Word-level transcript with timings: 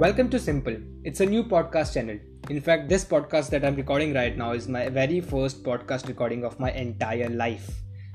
Welcome 0.00 0.30
to 0.30 0.38
Simple. 0.38 0.76
It's 1.04 1.20
a 1.20 1.26
new 1.26 1.44
podcast 1.44 1.92
channel. 1.92 2.16
In 2.48 2.62
fact, 2.62 2.88
this 2.88 3.04
podcast 3.04 3.50
that 3.50 3.62
I'm 3.62 3.76
recording 3.76 4.14
right 4.14 4.34
now 4.34 4.52
is 4.52 4.66
my 4.66 4.88
very 4.88 5.20
first 5.20 5.62
podcast 5.62 6.08
recording 6.08 6.42
of 6.42 6.58
my 6.58 6.70
entire 6.72 7.28
life. 7.28 7.66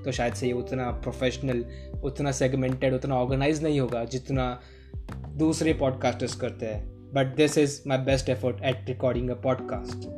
तो 0.06 0.12
शायद 0.12 0.34
से 0.34 0.48
ये 0.48 0.54
उतना 0.54 0.90
professional 1.04 1.64
उतना 2.04 2.32
segmented 2.32 2.94
उतना 2.94 3.16
organise 3.16 3.62
नहीं 3.64 3.80
होगा 3.80 4.04
जितना 4.06 4.48
दूसरे 5.38 5.74
पॉडकास्टर्स 5.74 6.36
करते 6.36 6.66
हैं 6.66 7.12
but 7.14 7.36
this 7.36 7.58
is 7.58 7.82
my 7.88 7.98
best 8.06 8.30
effort 8.30 8.64
at 8.64 8.90
recording 8.90 9.30
a 9.30 9.36
podcast 9.46 10.10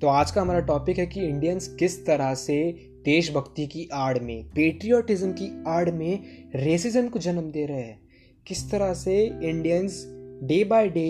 तो 0.00 0.08
आज 0.08 0.30
का 0.30 0.40
हमारा 0.40 0.60
टॉपिक 0.72 0.98
है 0.98 1.06
कि 1.06 1.26
इंडियंस 1.28 1.68
किस 1.78 2.04
तरह 2.06 2.34
से 2.34 2.60
देशभक्ति 3.04 3.66
की 3.66 3.88
आड़ 3.92 4.18
में 4.18 4.44
पेट्रियोटिज्म 4.54 5.32
की 5.32 5.50
आड़ 5.68 5.90
में 5.90 6.50
रेसिज्म 6.56 7.08
को 7.08 7.18
जन्म 7.18 7.50
दे 7.50 7.66
रहे 7.66 7.80
हैं। 7.80 8.00
किस 8.46 8.70
तरह 8.70 8.94
से 8.94 9.22
इंडियंस 9.24 10.02
डे 10.42 10.62
बाय 10.64 10.88
डे 10.88 11.06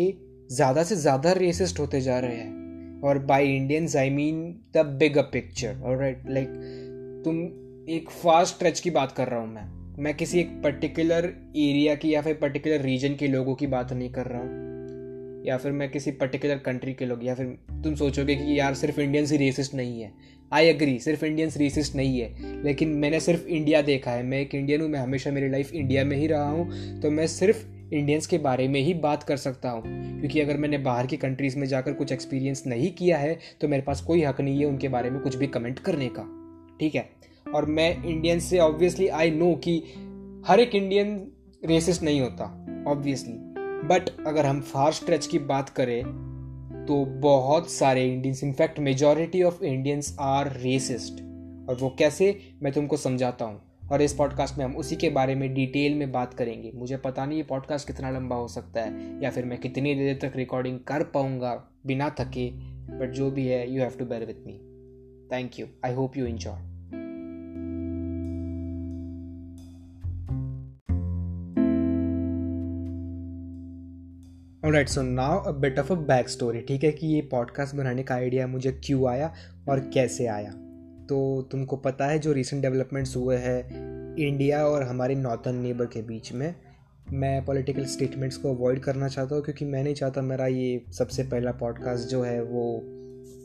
ज़्यादा 0.52 0.82
से 0.84 0.96
ज़्यादा 0.96 1.32
रेसिस्ट 1.32 1.80
होते 1.80 2.00
जा 2.00 2.18
रहे 2.18 2.36
हैं। 2.36 3.00
और 3.02 3.18
by 3.18 3.46
Indians 3.46 3.96
I 3.96 4.10
mean 4.10 4.42
the 4.76 4.86
big 4.98 5.18
picture 5.32 5.80
और 5.84 5.96
राइट 5.96 6.22
लाइक 6.30 6.48
तुम 7.24 7.40
एक 7.94 8.10
फास्ट 8.12 8.54
स्ट्रेच 8.54 8.80
की 8.80 8.90
बात 8.90 9.12
कर 9.12 9.28
रहा 9.28 9.40
हूँ 9.40 9.54
मैं। 9.54 9.66
मैं 10.02 10.14
किसी 10.16 10.40
एक 10.40 10.60
पर्टिकुलर 10.62 11.24
एरिया 11.56 11.94
की 11.94 12.14
या 12.14 12.22
फिर 12.22 12.34
पर्टिकुलर 12.34 12.80
रीजन 12.80 13.14
के 13.14 13.28
लोगों 13.28 13.54
की 13.54 13.66
बात 13.66 13.92
नहीं 13.92 14.10
कर 14.12 14.26
रहा 14.26 14.40
हूँ। 14.40 14.73
या 15.46 15.56
फिर 15.56 15.72
मैं 15.72 15.90
किसी 15.90 16.10
पर्टिकुलर 16.10 16.58
कंट्री 16.58 16.94
के 16.94 17.06
लोग, 17.06 17.24
या 17.24 17.34
फिर 17.34 17.46
तुम 17.84 17.94
सोचोगे 17.94 18.34
कि 18.34 18.60
यार 18.60 18.74
सिर्फ़ 18.74 19.00
इंडियंस 19.00 19.32
ही 19.32 19.36
रेसिस्ट 19.36 19.74
नहीं 19.74 20.00
है। 20.00 20.12
आई 20.52 20.66
एग्री 20.66 20.98
सिर्फ़ 20.98 21.24
इंडियंस 21.24 21.56
रेसिस्ट 21.56 21.94
नहीं 21.94 22.20
है। 22.20 22.62
लेकिन 22.62 22.88
मैंने 22.88 23.20
सिर्फ़ 23.20 23.46
इंडिया 23.46 23.82
देखा 23.82 24.10
है। 24.10 24.22
मैं 24.22 24.40
एक 24.40 24.54
इंडियन 24.54 24.80
हूँ, 24.80 24.88
मैं 24.88 25.00
हमेशा 25.00 25.30
मेरी 25.30 25.48
लाइफ 25.48 25.72
इंडिया 25.74 26.04
में 26.04 26.16
ही 26.16 26.26
रहा 26.26 26.50
हूँ। 26.50 27.00
तो 27.00 27.10
मैं 27.10 27.26
सिर्फ़ 27.26 27.66
इंडियंस 27.94 28.26
के 28.26 28.38
बारे 28.38 28.68
में 28.68 28.80
ही 28.80 28.94
बात 28.94 29.22
कर 29.22 29.36
सकता 29.36 29.70
हूँ। 29.70 29.82
क्योंकि 30.20 30.40
अगर 30.40 30.56
मैंने 30.56 30.78
बाहर 30.78 31.06
की 31.06 31.16
कंट्रीज़ 31.16 31.58
में 31.58 31.66
जाकर 31.66 31.92
कुछ 31.92 32.12
एक्सपीरियंस 32.12 32.64
नहीं 32.66 32.90
किया 32.90 33.18
है 33.18 33.38
तो 33.60 33.68
मेरे 33.68 33.82
पास 33.82 34.00
कोई 34.00 34.22
हक 34.22 34.40
नहीं 34.40 34.60
है 34.60 34.66
उनके 34.66 34.88
बारे 34.88 35.10
में 35.10 35.20
कुछ 35.20 35.36
भी 35.36 35.46
कमेंट 35.46 35.78
करने 35.78 36.08
का। 36.18 36.22
ठीक 36.80 36.94
है? 36.94 37.10
और 37.54 37.66
मैं 37.66 38.04
इंडियन 38.04 38.40
से 38.40 38.58
ऑब्वियसली 38.58 39.08
आई 39.08 39.30
नो 39.30 39.54
कि 39.54 39.82
हर 40.46 40.60
एक 40.60 40.74
इंडियन 40.74 41.28
रेसिस्ट 41.64 42.02
नहीं 42.02 42.20
होता 42.20 42.66
ऑब्वियसली 42.88 43.53
बट 43.84 44.26
अगर 44.26 44.46
हम 44.46 44.60
फार 44.60 44.92
स्ट्रेच 44.92 45.26
की 45.26 45.38
बात 45.38 45.68
करें 45.68 46.02
तो 46.88 47.04
बहुत 47.04 47.70
सारे 47.70 48.12
Indians 48.12 48.44
in fact 48.44 48.78
majority 48.78 49.42
of 49.42 49.64
Indians 49.64 50.16
are 50.20 50.52
racist 50.56 51.22
और 51.68 51.78
वो 51.80 51.94
कैसे? 51.98 52.38
मैं 52.62 52.72
तुमको 52.72 52.96
समझाता 52.96 53.44
हूँ। 53.44 53.60
और 53.92 54.02
इस 54.02 54.12
पॉडकास्ट 54.14 54.58
में 54.58 54.64
हम 54.64 54.76
उसी 54.76 54.96
के 54.96 55.10
बारे 55.10 55.34
में 55.34 55.54
डिटेल 55.54 55.94
में 55.94 56.12
बात 56.12 56.34
करेंगे। 56.34 56.72
मुझे 56.74 56.96
पता 56.96 57.26
नहीं 57.26 57.38
ये 57.38 57.44
पॉडकास्ट 57.44 57.86
कितना 57.86 58.10
लंबा 58.10 58.36
हो 58.36 58.48
सकता 58.48 58.82
है, 58.82 59.22
या 59.22 59.30
फिर 59.30 59.44
मैं 59.44 59.58
कितनी 59.58 59.94
देर 59.94 60.18
तक 60.22 60.36
रिकॉर्डिंग 60.36 60.78
कर 60.80 61.02
पाऊँगा 61.04 61.54
बिना 61.86 62.14
थके 62.20 62.50
बट 62.98 63.12
जो 63.12 63.30
भी 63.30 63.46
है 63.46 63.72
you 63.72 63.82
have 63.82 63.92
to 63.98 64.04
bear 64.04 64.26
with 64.26 64.46
me 64.46 64.58
thank 65.32 65.60
you 65.60 65.66
I 65.84 65.94
hope 65.94 66.16
you 66.16 66.26
enjoy 66.26 66.73
right 74.72 74.88
so 74.88 75.02
now 75.02 75.44
a 75.44 75.50
bit 75.50 75.78
of 75.78 75.92
a 75.92 75.96
back 75.96 76.28
story 76.28 76.60
ठीक 76.60 76.84
है 76.84 76.92
कि 76.92 77.06
ये 77.06 77.20
पॉडकास्ट 77.20 77.76
बनाने 77.76 78.02
का 78.02 78.14
आइडिया 78.14 78.46
मुझे 78.46 78.72
क्यों 78.72 79.08
आया 79.10 79.34
और 79.68 79.80
कैसे 79.80 80.26
आया? 80.26 80.50
तो 81.08 81.42
तुमको 81.42 81.76
पता 81.76 82.06
है 82.06 82.18
जो 82.18 82.32
रिसेंट 82.32 82.62
डेवलपमेंट्स 82.62 83.16
हुए 83.16 83.36
हैं 83.36 83.66
इंडिया 84.16 84.66
और 84.66 84.82
हमारे 84.82 85.14
नॉर्थन 85.14 85.54
नेबर 85.54 85.86
के 85.86 86.02
बीच 86.02 86.32
में, 86.32 86.54
मैं 87.12 87.44
पॉलिटिकल 87.44 87.84
स्टेटमेंट्स 87.84 88.36
को 88.36 88.54
अवॉइड 88.54 88.80
करना 88.80 89.08
चाहता 89.08 89.34
हूँ 89.34 89.44
क्योंकि 89.44 89.64
मैं 89.64 89.84
नहीं 89.84 89.94
चाहता 89.94 90.22
मेरा 90.22 90.46
ये 90.46 90.84
सबसे 90.92 91.22
पहला 91.22 91.52
पॉडकास्ट 91.52 92.08
जो 92.08 92.22
है 92.22 92.42
वो 92.42 92.82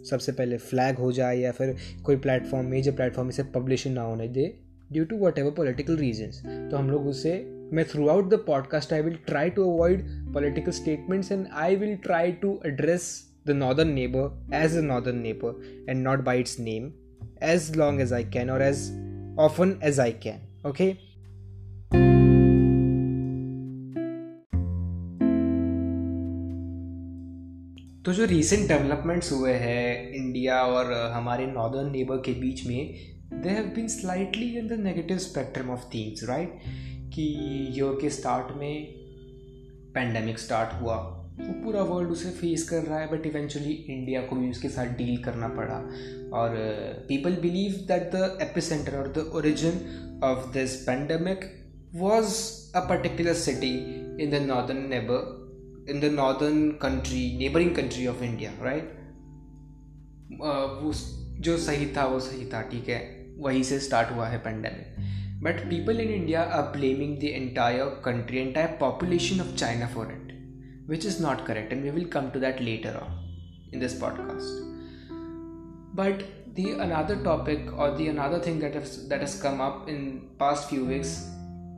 सबसे 0.10 0.32
पहले 0.32 0.58
फ्लैग 0.58 0.96
हो 0.96 1.12
जाए 1.12 1.38
या 1.38 1.52
फिर 1.52 1.76
कोई 2.04 2.16
प्लेटफॉर्म 2.16 2.68
मेजर 2.68 2.92
प्लेटफॉर्म 2.92 3.30
इसे 3.30 3.44
पब्लिश 3.44 3.88
ना 3.88 4.02
होने 4.02 4.28
दे 4.28 4.60
due 4.92 5.06
to 5.06 5.18
whatever 5.40 5.52
political 5.52 5.98
reasons 5.98 6.46
तो 6.46 6.78
हम 6.78 6.90
लोग 6.90 7.08
उसे 7.08 7.59
मैं 7.73 7.85
throughout 8.09 8.31
the 8.31 8.43
podcast 8.47 8.93
I 8.93 9.01
will 9.03 9.19
try 9.27 9.51
to 9.51 9.71
avoid 9.73 10.03
political 10.35 10.73
statements 10.73 11.33
and 11.33 11.47
I 11.53 11.77
will 11.77 11.97
try 12.05 12.33
to 12.43 12.59
address 12.67 13.13
the 13.47 13.55
northern 13.55 13.91
neighbor 13.95 14.31
as 14.51 14.75
a 14.75 14.83
northern 14.83 15.23
neighbor 15.23 15.51
and 15.87 16.03
not 16.03 16.25
by 16.25 16.35
its 16.37 16.59
name 16.59 16.93
as 17.47 17.77
long 17.77 18.01
as 18.01 18.13
I 18.13 18.23
can 18.27 18.51
or 18.51 18.61
as 18.61 18.91
often 19.39 19.79
as 19.83 19.99
I 19.99 20.13
can. 20.13 20.47
Okay? 20.65 20.93
तो 28.05 28.13
जो 28.13 28.25
recent 28.25 28.67
developments 28.69 29.31
हुए 29.33 29.53
हैं 29.53 30.13
India 30.15 30.57
और 30.63 30.93
हमारे 31.13 31.47
northern 31.47 31.91
neighbour 31.91 32.17
के 32.27 32.33
बीच 32.41 32.67
में 32.67 32.95
they 33.43 33.49
have 33.49 33.67
been 33.77 33.87
slightly 33.89 34.49
in 34.59 34.67
the 34.69 34.79
negative 34.81 35.19
spectrum 35.19 35.71
of 35.71 35.89
things 35.95 36.25
right 36.29 36.59
कि 37.14 37.24
ईयर 37.78 37.98
के 38.02 38.10
स्टार्ट 38.10 38.56
में 38.58 38.86
पेंडेमिक 39.94 40.40
स्टार्ट 40.40 40.82
हुआ। 40.82 40.96
वो 41.40 41.54
पूरा 41.64 41.82
वर्ल्ड 41.84 42.12
उसे 42.12 42.30
फेस 42.30 42.70
कर 42.70 42.84
रहा 42.84 43.00
है 43.00 43.08
बट 43.12 43.26
इवेंचुअली 43.26 43.74
इंडिया 43.90 44.22
को 44.22 44.36
भी 44.36 44.50
उसके 44.50 44.70
साथ 44.70 44.86
डील 44.86 45.24
करना 45.24 45.48
पड़ा। 45.48 45.78
और 46.34 46.56
people 47.08 47.36
believe 47.36 47.72
that 47.88 48.12
the 48.16 48.38
epicentre 48.42 48.98
और 48.98 49.08
the 49.08 49.32
origin 49.36 50.20
of 50.24 50.52
this 50.54 50.76
pandemic 50.76 51.40
was 51.96 52.34
a 52.76 52.80
particular 52.80 53.34
city 53.34 53.74
in 54.24 54.30
the 54.30 54.42
northern 54.48 54.88
neighbour 54.90 55.38
in 55.90 56.00
the 56.00 56.06
northern 56.06 56.70
country 56.72 57.38
neighbouring 57.38 57.76
country 57.76 58.08
of 58.08 58.24
India 58.24 58.52
right 58.62 58.98
जो 61.42 61.58
सही 61.58 61.86
था, 61.98 62.06
वो 62.06 62.20
सही 62.20 62.46
था, 62.46 62.62
ठीक 62.62 62.90
है। 62.90 63.00
वहीं 63.38 63.64
से 63.64 63.80
स्टार्ट 63.80 64.12
हुआ 64.12 64.28
है 64.28 64.38
pandemic 64.38 64.96
but 65.44 65.70
people 65.70 66.00
in 66.00 66.10
India 66.10 66.42
are 66.42 66.62
blaming 66.62 67.20
the 67.20 67.24
entire 67.24 67.86
country 67.86 68.38
entire 68.38 68.78
population 68.80 69.42
of 69.42 69.56
China 69.56 69.88
for 69.88 70.06
it 70.06 70.88
which 70.90 71.06
is 71.06 71.24
not 71.24 71.46
correct 71.46 71.74
and 71.74 71.84
we 71.84 71.90
will 71.90 72.06
come 72.06 72.30
to 72.30 72.40
that 72.40 72.62
later 72.62 72.96
on 72.96 73.14
in 73.74 73.80
this 73.80 73.94
podcast 73.94 74.68
but 75.96 76.40
the 76.58 76.72
another 76.72 77.16
topic 77.16 77.60
or 77.78 77.98
the 77.98 78.08
another 78.08 78.40
thing 78.40 78.60
that 78.60 78.74
has 78.74 79.08
that 79.10 79.22
has 79.22 79.42
come 79.44 79.62
up 79.62 79.88
in 79.90 80.22
past 80.40 80.70
few 80.70 80.86
weeks 80.86 81.12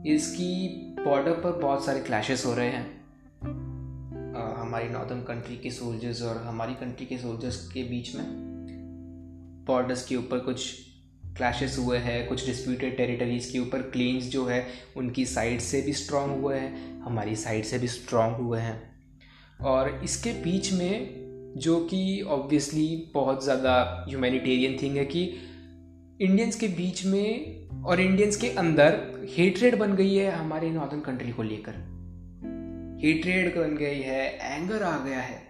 is 0.06 0.26
कि 0.36 0.96
border 1.04 1.32
पर 1.32 1.52
बहुत 1.52 1.84
सारे 1.84 2.00
clashes 2.00 2.46
हो 2.46 2.54
रहे 2.54 2.68
हैं। 2.68 3.04
uh, 3.40 4.58
हमारी 4.60 4.88
northern 4.88 5.22
country 5.22 5.56
के 5.56 5.70
soldiers 5.70 6.22
और 6.22 6.36
हमारी 6.36 6.74
कंट्री 6.74 7.06
के 7.06 7.18
सोल्जर्स 7.18 7.68
के 7.68 7.82
बीच 7.82 8.14
में। 8.16 8.24
बॉर्डर्स 9.66 10.06
के 10.06 10.16
ऊपर 10.16 10.38
कुछ 10.38 10.76
क्लैशेस 11.36 11.76
हुए 11.78 11.98
हैं, 11.98 12.28
कुछ 12.28 12.46
डिस्प्यूटेड 12.46 12.96
टेरिटरीज़ 12.96 13.52
के 13.52 13.58
ऊपर 13.58 13.82
क्लेम्स 13.82 14.24
जो 14.24 14.46
है, 14.46 14.66
उनकी 14.96 15.26
साइड 15.26 15.60
से 15.60 15.80
भी 15.82 15.92
स्ट्रॉन्ग 15.92 16.42
हुए 16.42 16.56
हैं, 16.56 17.00
हमारी 17.00 17.36
साइड 17.36 17.64
से 17.64 17.78
भी 17.78 17.88
स्ट्रॉन्ग 17.88 18.36
हुए 18.36 18.60
हैं। 18.60 18.82
और 19.60 20.00
इसके 20.04 20.32
बीच 20.32 20.72
में, 20.72 21.22
जो 21.56 21.80
कि 21.80 22.22
ऑब्वियसली 22.22 23.10
बहुत 23.14 23.44
ज़्यादा 23.44 24.04
ह्यूमैनिटेरियन 24.08 24.78
थिंग 24.82 24.96
है 24.96 25.04
कि 25.04 25.34
इंडियंस 26.20 26.56
के 26.56 26.68
बीच 26.68 27.04
में 27.06 27.82
और 27.82 28.00
इंडियंस 28.00 28.36
के 28.36 28.48
अंदर 28.48 29.00
हेट्रेड 29.30 29.78
बन 29.78 29.96
गई 29.96 30.14
है 30.14 30.30
हमारे 30.30 30.70
नॉर्दर्न 30.70 31.00
कंट्री 31.00 31.32
को 31.32 31.42
लेकर। 31.42 31.72
हेट्रेड 33.02 33.56
बन 33.56 33.76
गई 33.76 34.00
है 34.00 34.54
एंगर 34.56 34.82
आ 34.82 35.04
गया 35.04 35.20
है। 35.20 35.40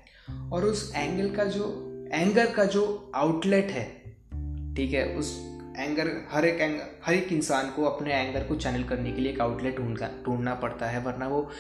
और 0.53 0.65
उस 0.65 0.93
एंगल 0.97 1.31
का 1.31 1.45
जो 1.45 1.65
एंगर 2.15 2.47
का 2.47 2.65
जो 2.65 3.13
आउटलेट 3.15 3.71
है, 3.71 3.85
ठीक 4.75 4.93
है, 4.93 5.05
उस 5.17 5.52
एंगर 5.79 6.29
हर 6.33 6.45
एक 6.45 6.61
एंगर 6.61 7.01
हर 7.07 7.15
एक 7.15 7.33
इंसान 7.33 7.71
को 7.71 7.85
अपने 7.85 8.15
एंगर 8.15 8.45
को 8.45 8.57
चैनल 8.57 8.83
करने 8.83 9.13
के 9.13 9.21
लिए 9.21 9.33
एक 9.33 9.41
आउटलेट 9.41 9.77
ढूंढना 9.77 10.11
ढूंढना 10.27 10.55
पड़ता 10.55 10.87
है, 10.87 11.01
वरना 11.01 11.29
वो 11.29 11.51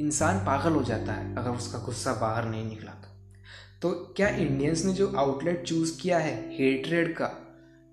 इंसान 0.00 0.38
पागल 0.38 0.72
हो 0.72 0.82
जाता 0.82 1.12
है, 1.12 1.36
अगर 1.36 1.50
उसका 1.50 1.78
गुस्सा 1.78 2.12
बाहर 2.12 2.44
नहीं 2.44 2.68
निकला 2.68 2.90
तो। 2.90 3.08
तो 3.82 4.14
क्या 4.16 4.28
इंडियंस 4.28 4.84
ने 4.84 4.92
जो 4.92 5.12
आउटलेट 5.16 5.62
चूज़ 5.62 6.00
किया 6.00 6.18
है 6.18 6.56
हेटरेड 6.58 7.14
का, 7.14 7.30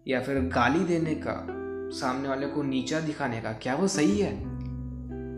या 0.08 0.22
फिर 0.22 0.40
गाली 0.40 0.80
देने 0.80 1.16
का, 1.16 1.48
सामने 2.00 2.30
वाले 2.30 2.48
को 2.48 2.64
नीचा 2.64 3.00
दिखाने 3.00 3.42
का, 3.42 3.52
क्या 3.52 3.76
वो 3.76 3.88
सही 3.88 4.20
है? 4.20 4.58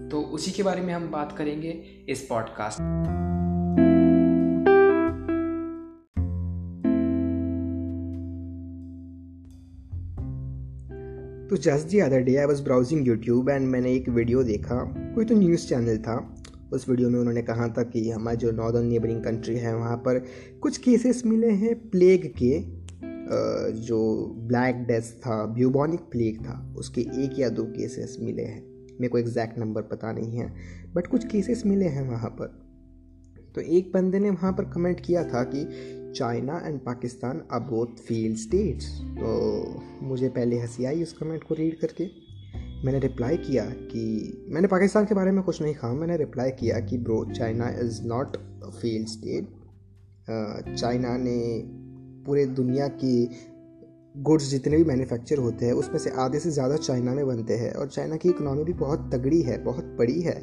तो 0.10 0.22
उसी 0.22 0.51
के 0.51 0.63
बारे 0.63 0.81
में 0.81 0.94
हम 0.94 1.12
बात 1.12 1.38
करेंगे 1.38 1.69
इस 2.10 2.25
podcast 2.30 2.77
just 11.59 11.88
the 11.88 12.00
other 12.00 12.21
day 12.21 12.35
I 12.35 12.45
was 12.45 12.63
browsing 12.63 13.07
YouTube 13.07 13.50
and 13.50 13.67
मैंने 13.67 13.94
एक 13.94 14.09
वीडियो 14.09 14.44
देखा। 14.44 14.75
कोई 15.15 15.25
तो 15.25 15.35
न्यूज़ 15.35 15.67
चैनल 15.67 15.97
था। 15.97 16.35
उस 16.73 16.88
वीडियो 16.89 17.09
में 17.09 17.19
उन्होंने 17.19 17.41
कहा 17.41 17.67
था 17.67 17.83
कि 17.83 18.09
हमारे 18.09 18.38
जो 18.38 18.51
नॉर्दर्न 18.51 18.85
नेबरिंग 18.85 19.23
कंट्री 19.23 19.56
है, 19.56 19.75
वहाँ 19.75 19.97
पर 19.97 20.19
कुछ 20.61 20.77
केसेस 20.77 21.21
मिले 21.25 21.50
हैं 21.50 21.89
प्लेग 21.89 22.27
के। 22.44 22.59
जो 23.81 24.00
ब्लैक 24.38 24.75
डेथ 24.75 25.01
था 25.01 25.45
ब्यूबॉनिक 25.45 26.00
प्लेग 26.11 26.39
था, 26.41 26.75
उसके 26.77 27.01
एक 27.01 27.39
या 27.39 27.50
दो 27.50 27.63
केसेस 27.63 28.17
मिले 28.21 28.44
हैं। 28.44 28.62
मेरे 28.91 29.07
को 29.07 29.17
एग्जैक्ट 29.17 29.59
नंबर 29.59 29.81
पता 29.81 30.12
नहीं 30.12 30.38
है 30.38 30.53
बट 30.95 31.07
कुछ 31.07 31.27
केसेस 31.27 31.63
मिले 31.65 31.85
हैं 31.85 32.09
वहाँ 32.09 32.29
पर। 32.29 32.47
तो 33.55 33.62
एक 33.62 33.91
बंदे 33.94 34.19
ने 34.19 34.29
वहाँ 34.29 34.51
पर 34.53 34.63
कमेंट 34.65 35.00
किया 35.00 35.23
था 35.23 35.44
कि 35.44 35.65
China 36.15 36.57
and 36.65 36.79
Pakistan 36.79 37.41
are 37.51 37.59
both 37.59 38.01
failed 38.07 38.38
states. 38.38 38.88
तो 39.19 39.81
मुझे 40.03 40.29
पहले 40.29 40.59
हँसी 40.59 40.85
आई 40.85 41.03
उस 41.03 41.13
कमेंट 41.13 41.44
को 41.44 41.56
रीड 41.56 41.79
करके। 41.79 42.07
मैंने 42.85 43.00
रिप्लाई 43.00 43.38
किया 43.38 43.65
कि 43.65 44.45
मैंने 44.50 44.67
पाकिस्तान 44.67 45.06
के 45.06 45.15
बारे 45.15 45.31
में 45.31 45.44
कुछ 45.44 45.61
नहीं 45.61 45.73
कहा, 45.73 45.94
मैंने 45.94 46.17
रिप्लाई 46.17 46.51
किया 46.51 46.79
कि 46.79 46.97
bro 46.97 47.23
China 47.33 47.69
is 47.79 48.01
not 48.07 48.38
failed 48.81 49.07
state 49.07 49.47
China 50.69 51.15
ने 51.17 51.39
पूरे 52.25 52.45
दुनिया 52.45 52.88
की 52.88 53.29
गुड्स 54.15 54.50
जितने 54.50 54.77
भी 54.77 54.83
मैन्युफैक्चर 54.83 55.38
होते 55.38 55.65
हैं, 55.65 55.73
उसमें 55.73 55.97
से 56.00 56.09
आधे 56.19 56.39
से 56.39 56.51
ज़्यादा 56.51 56.77
चाइना 56.77 57.13
में 57.13 57.25
बनते 57.27 57.53
हैं 57.53 57.71
और 57.73 57.88
चाइना 57.88 58.15
की 58.15 58.29
इकोनॉमी 58.29 58.63
भी 58.63 58.73
बहुत 58.73 59.09
तगड़ी 59.13 59.41
है, 59.41 59.63
बहुत 59.63 59.85
बड़ी 60.00 60.21
है। 60.21 60.33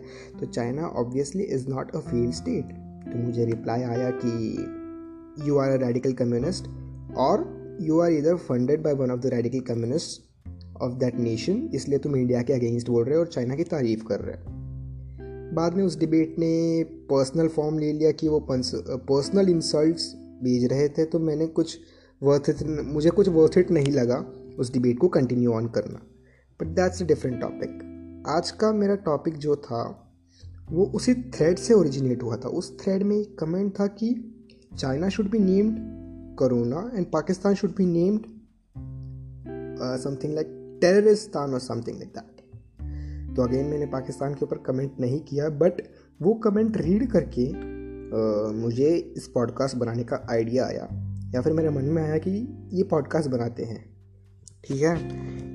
तो 0.40 0.46
China 0.46 0.86
obviously 0.86 1.42
is 1.42 1.68
not 1.68 1.90
a 1.90 2.00
failed 2.00 2.34
state 2.34 2.72
तो 3.06 3.18
मुझे 3.18 3.44
रिप्लाई 3.44 3.82
आया 3.82 4.10
कि 4.14 4.30
you 5.44 5.56
are 5.56 5.70
a 5.70 5.86
radical 5.86 6.12
communist 6.12 6.66
और 7.16 7.44
you 7.82 7.98
are 8.00 8.12
either 8.12 8.36
funded 8.36 8.82
by 8.82 8.94
one 8.94 9.10
of 9.10 9.20
the 9.20 9.26
radical 9.26 9.60
communist 9.60 10.22
of 10.82 10.92
that 10.92 11.16
nation 11.16 11.68
इसलिए 11.74 11.98
तुम 11.98 12.16
इंडिया 12.16 12.42
के 12.42 12.52
अगेंस्ट 12.52 12.88
बोल 12.88 13.04
रहे 13.04 13.14
हो 13.14 13.20
और 13.20 13.26
चाइना 13.26 13.54
की 13.54 13.64
तारीफ़ 13.64 14.04
कर 14.04 14.20
रहे 14.20 14.36
हो। 14.36 14.54
बाद 15.54 15.74
में 15.74 15.84
उस 15.84 15.98
डिबेट 15.98 16.38
ने 16.38 16.84
पर्सनल 16.84 17.48
फॉर्म 17.48 17.78
ले 17.78 17.92
लिया 17.92 18.10
कि 18.12 18.28
वो 18.28 18.46
पर्सनल 18.50 19.48
इंसल्ट्स 19.48 20.12
भेज 20.42 20.64
रहे 20.64 20.88
थे 20.88 21.04
तो 21.04 21.18
मैंने 21.18 21.46
कुछ 21.46 21.78
वर्थ 22.22 22.48
इट 22.48 22.62
मुझे 22.86 23.10
कुछ 23.10 23.28
वर्थ 23.28 23.58
इट 23.58 23.70
नहीं 23.70 23.92
लगा 23.92 24.24
उस 24.58 24.72
डिबेट 24.72 24.98
को 24.98 25.08
कंटिन्यू 25.08 25.52
ऑन 25.52 25.66
करना। 25.68 26.00
But 26.60 26.66
that's 26.66 27.02
a 27.02 27.06
different 27.06 27.40
topic 27.40 28.24
आज 28.28 28.50
का 28.50 28.72
मेरा 28.72 28.94
टॉपिक 28.94 29.36
जो 29.36 29.56
था, 29.56 29.82
वो 30.70 30.84
उसी 30.84 31.14
थ्रेड 31.14 31.58
से 31.58 31.74
ओरिजिनेट 31.74 32.22
हुआ 32.22 32.36
था। 32.36 32.48
उस 32.48 32.78
थ्रेड 32.80 33.02
में 33.02 33.16
एक 33.16 33.38
कमेंट 33.38 33.72
था 33.80 33.86
कि 33.86 34.08
China 34.78 35.08
should 35.08 35.30
be 35.30 35.38
named 35.38 35.76
corona 36.38 36.90
and 36.94 37.06
Pakistan 37.06 37.54
should 37.54 37.76
be 37.76 37.86
named 37.86 38.20
something 40.00 40.34
like 40.34 40.78
Terroristan 40.80 41.52
और 41.52 41.60
समथिंग 41.60 41.96
लाइक 41.96 42.08
दैट 42.08 42.36
तो 43.36 43.42
अगेन 43.42 43.66
मैंने 43.66 43.86
पाकिस्तान 43.86 44.34
के 44.34 44.44
ऊपर 44.44 44.58
कमेंट 44.58 44.92
नहीं 45.00 45.20
किया 45.20 45.48
बट 45.48 45.82
वो 46.22 46.34
कमेंट 46.34 46.76
रीड 46.76 47.10
करके 47.10 47.50
uh, 47.50 48.54
मुझे 48.54 48.96
इस 49.16 49.28
पॉडकास्ट 49.28 49.76
बनाने 49.76 50.04
का 50.04 50.26
आइडिया 50.30 50.64
आया। 50.64 50.88
या 51.34 51.40
फिर 51.40 51.52
मेरे 51.52 51.70
मन 51.70 51.84
में 51.84 52.02
आया 52.02 52.18
कि 52.18 52.58
ये 52.72 52.82
पॉडकास्ट 52.82 53.30
बनाते 53.30 53.64
हैं। 53.64 53.96
ठीक 54.64 54.82
है? 54.82 54.98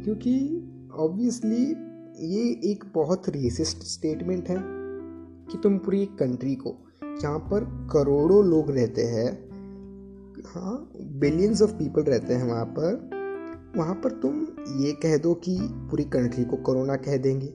क्योंकि 0.04 0.64
ऑब्वियसली 0.96 1.64
ये 2.28 2.72
एक 2.72 2.84
बहुत 2.94 3.30
रेसिस्ट 3.30 3.78
स्टेटमेंट 3.78 4.50
है 4.50 4.58
कि 5.52 5.60
तुम 5.64 5.78
पूरी 5.78 6.06
कंट्री 6.06 6.56
को 6.56 6.91
जहाँ 7.20 7.40
पर 7.40 7.90
करोड़ों 7.94 8.46
लोग 8.46 8.72
रहते 8.72 9.04
हैं 9.04 9.52
हाँ 10.46 10.92
बिलियंस 11.02 11.62
ऑफ़ 11.62 11.72
पीपल 11.72 12.02
रहते 12.02 12.34
हैं 12.34 12.44
वहाँ 12.44 12.66
पर 12.66 13.22
वहाँ 13.78 13.96
पर 13.96 14.12
तुम 14.12 14.48
ये 14.84 14.92
कह 14.92 15.18
दो 15.18 15.34
कि 15.34 15.58
पूरी 15.62 16.04
कंट्री 16.04 16.46
को 16.46 16.58
कोरोना 16.58 16.96
कह 16.96 17.18
देंगे। 17.18 17.48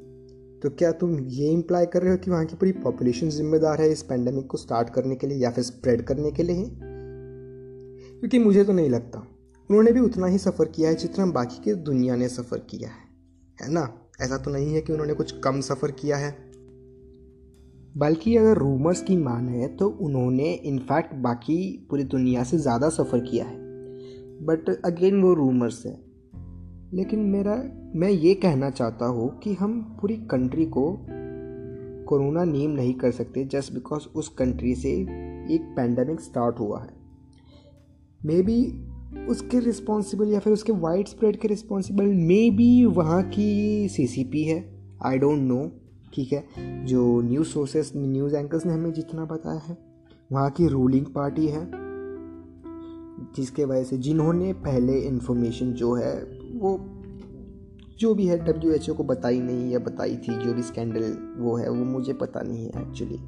तो 0.63 0.71
क्या 0.71 0.93
तुम 0.93 1.21
ये 1.21 1.51
इम्प्लाई 1.51 1.87
कर 1.87 2.03
रहे 2.03 2.11
हो 2.11 2.17
कि 2.17 2.31
वहाँ 2.31 2.45
की 2.45 2.57
पूरी 2.57 2.73
पॉपुलेशन 2.73 3.29
जिम्मेदार 3.29 3.81
है 3.81 3.91
इस 3.91 4.03
पेंडेमिक 4.03 4.47
को 4.47 4.59
स्टार्ट 4.59 4.91
करने 4.91 5.17
के 5.17 5.27
लिए 5.27 5.39
या 5.39 5.51
फिर 5.51 5.65
स्प्रेड 5.65 6.03
करने 6.03 6.31
के 6.31 6.43
लिए? 6.43 6.71
क्योंकि 8.21 8.39
मुझे 8.39 8.65
तो 8.65 8.73
नहीं 8.73 8.91
लगता। 8.91 9.19
उन्होंने 9.71 9.93
भी 9.93 10.01
उतना 10.01 10.27
ही 10.27 10.39
सफ़र 10.39 10.65
किया 10.65 10.89
है 10.89 10.95
जितना 10.95 11.27
बाकी 11.27 11.63
के 11.65 11.75
दुनिया 11.75 12.17
ने 12.17 12.29
सफ़र 12.29 12.59
किया 12.59 12.89
है। 12.89 13.07
है 13.63 13.73
ना? 13.73 13.99
ऐसा 14.21 14.39
तो 14.39 14.51
नहीं 14.51 14.75
है 14.75 14.81
कि 14.81 14.93
उन्होंने 14.93 15.15
कुछ 15.15 15.41
कम 15.41 15.61
सफ़र 15.61 15.91
किया 15.91 16.17
है। 16.17 16.46
बल्कि 17.97 18.37
अगर 18.37 18.57
रूमर्स 18.57 19.03
की 19.03 19.17
माने 19.17 19.69
तो 19.69 19.89
उन्होंने 19.89 20.53
इनफैक्ट 20.53 21.15
बाकी 21.15 21.87
पूरी 21.91 22.05
दुनिया 22.05 22.45
से 22.45 22.59
ज़्यादा 22.59 22.89
सफ़र 22.89 23.21
किया 23.21 23.45
है। 23.45 23.57
बट 24.45 24.83
अगेन 24.85 25.23
वो 25.23 25.35
रूमर्स 25.35 25.87
है। 25.87 26.01
लेकिन 26.95 27.21
मेरा, 27.21 27.65
मैं 27.97 28.11
ये 28.11 28.35
कहना 28.35 28.71
चाहता 28.71 29.07
हूँ 29.07 29.39
कि 29.39 29.55
हम 29.55 29.99
पूरी 30.01 30.17
कंट्री 30.17 30.67
को 30.67 31.07
कोरोना 32.09 32.45
नेम 32.45 32.71
नहीं 32.71 32.95
कर 32.95 33.11
सकते 33.11 33.45
जस्ट 33.45 33.73
बिकॉज़ 33.73 34.07
उस 34.15 34.29
कंट्री 34.29 34.75
से 34.75 34.91
एक 35.55 35.73
पैंडमिक 35.77 36.21
स्टार्ट 36.21 36.61
हुआ 36.61 36.83
है। 36.83 36.91
मे 38.25 38.43
बी 38.43 38.85
उसके 39.27 39.61
रिस्पॉन्सिबल 39.61 40.29
या 40.29 40.39
फिर 40.39 40.53
उसके 40.53 40.73
वाइड 40.73 41.07
स्प्रेड 41.07 41.37
के 41.37 41.49
रिस्पॉन्सिबल 41.49 42.05
मे 42.05 42.51
बी 42.51 42.85
वहाँ 42.85 43.23
की 43.23 43.89
सी 43.89 44.07
सी 44.07 44.25
पी 44.25 44.45
है। 44.45 44.65
आई 45.05 45.19
डोंट 45.19 45.39
नो 45.39 45.71
ठीक 46.17 46.33
है? 46.33 46.45
जो 46.87 47.21
न्यूज़ 47.21 47.49
सोर्सेस 47.49 47.93
न्यूज़ 47.97 48.37
एंकर्स 48.37 48.67
ने 48.67 48.73
हमें 48.73 48.93
जितना 48.93 49.25
बताया 49.25 49.59
है, 49.59 49.79
वहाँ 50.33 50.51
की 50.51 50.67
रूलिंग 50.67 51.07
पार्टी 51.07 51.47
है, 51.47 51.71
जिसके 53.37 53.65
वजह 53.65 53.85
से 53.85 53.99
जिन्होंने 53.99 54.53
पहले 54.53 54.99
इन्फॉर्मेशन 54.99 55.73
जो 55.73 55.95
है, 55.95 56.39
वो 56.55 56.81
जो 57.99 58.15
भी 58.15 58.27
है 58.27 58.45
डब्ल्यू 58.45 58.73
एच 58.73 58.91
ओ 58.91 58.95
को 58.95 59.05
बताई 59.05 59.41
नहीं 59.41 59.71
या 59.71 59.79
बताई 59.79 60.17
थी, 60.17 60.45
जो 60.45 60.55
भी 60.55 60.63
स्कैंडल 60.63 61.35
वो 61.39 61.57
है, 61.57 61.69
वो 61.69 61.85
मुझे 61.85 62.13
पता 62.13 62.41
नहीं 62.41 62.71
है 62.71 62.83
एक्चुअली 62.83 63.19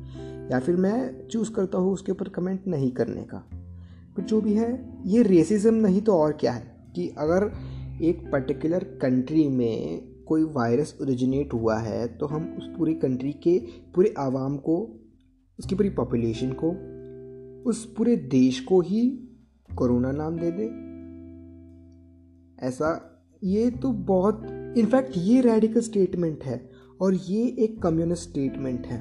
या 0.52 0.60
फिर 0.60 0.76
मैं 0.76 1.28
चूज़ 1.28 1.52
करता 1.52 1.78
हूँ 1.78 1.92
उसके 1.92 2.12
ऊपर 2.12 2.28
कमेंट 2.28 2.60
नहीं 2.66 2.90
करने 2.90 3.22
का। 3.22 3.48
बट 4.18 4.24
जो 4.24 4.40
भी 4.40 4.52
है, 4.52 4.98
ये 5.06 5.22
रेसिज्म 5.22 5.74
नहीं 5.74 6.00
तो 6.00 6.12
और 6.12 6.32
क्या 6.32 6.52
है? 6.52 6.76
कि 6.94 7.08
अगर 7.18 7.52
एक 8.02 8.30
पर्टिकुलर 8.32 8.84
कंट्री 8.84 9.48
में 9.48 10.02
कोई 10.28 10.44
वायरस 10.44 10.96
ओरिजिनेट 11.02 11.52
हुआ 11.52 11.78
है 11.78 12.06
तो 12.08 12.26
हम 12.26 12.54
उस 12.58 12.68
पूरी 12.78 12.94
कंट्री 12.94 13.32
के 13.32 13.58
पूरे 13.94 14.14
आवाम 14.18 14.56
को, 14.56 14.76
उसकी 15.58 15.74
पूरी 15.74 15.90
पॉपुलेशन 15.90 16.52
को, 16.62 16.70
उस 17.70 17.84
पूरे 17.96 18.16
देश 18.16 18.60
को 18.60 18.80
ही 18.80 19.08
कोरोना 19.76 20.12
नाम 20.12 20.36
दे 20.36 20.50
दे। 20.50 20.64
ऐसा, 22.66 22.88
ये 23.44 23.70
तो 23.70 23.92
बहुत 23.92 24.42
इनफैक्ट 24.78 25.12
ये 25.16 25.40
रेडिकल 25.40 25.80
स्टेटमेंट 25.80 26.44
है 26.44 26.70
और 27.00 27.14
ये 27.14 27.44
एक 27.58 27.82
कम्युनिस्ट 27.82 28.28
स्टेटमेंट 28.28 28.86
है। 28.86 29.00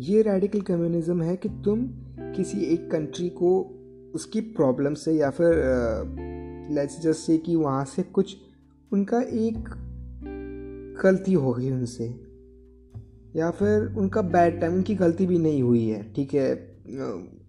ये 0.00 0.22
रेडिकल 0.22 0.60
कम्युनिज्म 0.60 1.22
है 1.22 1.36
कि 1.36 1.48
तुम 1.64 1.86
किसी 2.36 2.64
एक 2.64 2.90
कंट्री 2.90 3.28
को 3.28 3.50
उसकी 4.14 4.40
प्रॉब्लम 4.40 4.94
से 4.94 5.12
या 5.12 5.30
फिर 5.30 5.50
लेट्स 6.74 7.00
जस्ट 7.00 7.20
से 7.20 7.38
कि 7.38 7.56
वहाँ 7.56 7.84
से 7.84 8.02
कुछ, 8.02 8.36
उनका 8.92 9.20
एक 9.20 9.68
गलती 11.02 11.32
हो 11.32 11.52
गई 11.52 11.70
उनसे। 11.70 12.20
या 13.36 13.50
फिर 13.50 13.94
उनका 13.98 14.22
बैड 14.22 14.60
टाइम 14.60 14.74
उनकी 14.74 14.94
गलती 14.94 15.26
भी 15.26 15.38
नहीं 15.38 15.62
हुई 15.62 15.86
है, 15.88 16.12
ठीक 16.12 16.34
है? 16.34 16.76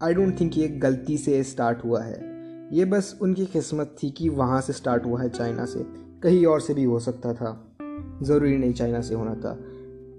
आई 0.03 0.13
डोंट 0.13 0.39
थिंक 0.39 0.57
ये 0.57 0.67
गलती 0.67 1.17
से 1.17 1.43
स्टार्ट 1.43 1.85
हुआ 1.85 2.01
है। 2.01 2.35
ये 2.73 2.85
बस 2.85 3.19
उनकी 3.21 3.45
किस्मत 3.45 3.95
थी 4.03 4.09
कि 4.09 4.29
वहाँ 4.29 4.61
से 4.61 4.73
स्टार्ट 4.73 5.05
हुआ 5.05 5.21
है 5.21 5.29
चाइना 5.29 5.65
से। 5.65 5.85
कहीं 6.23 6.45
और 6.45 6.61
से 6.61 6.73
भी 6.73 6.83
हो 6.83 6.99
सकता 6.99 7.33
था। 7.33 7.77
ज़रूरी 8.23 8.57
नहीं 8.57 8.73
चाइना 8.73 9.01
से 9.01 9.15
होना 9.15 9.35
था। 9.35 9.59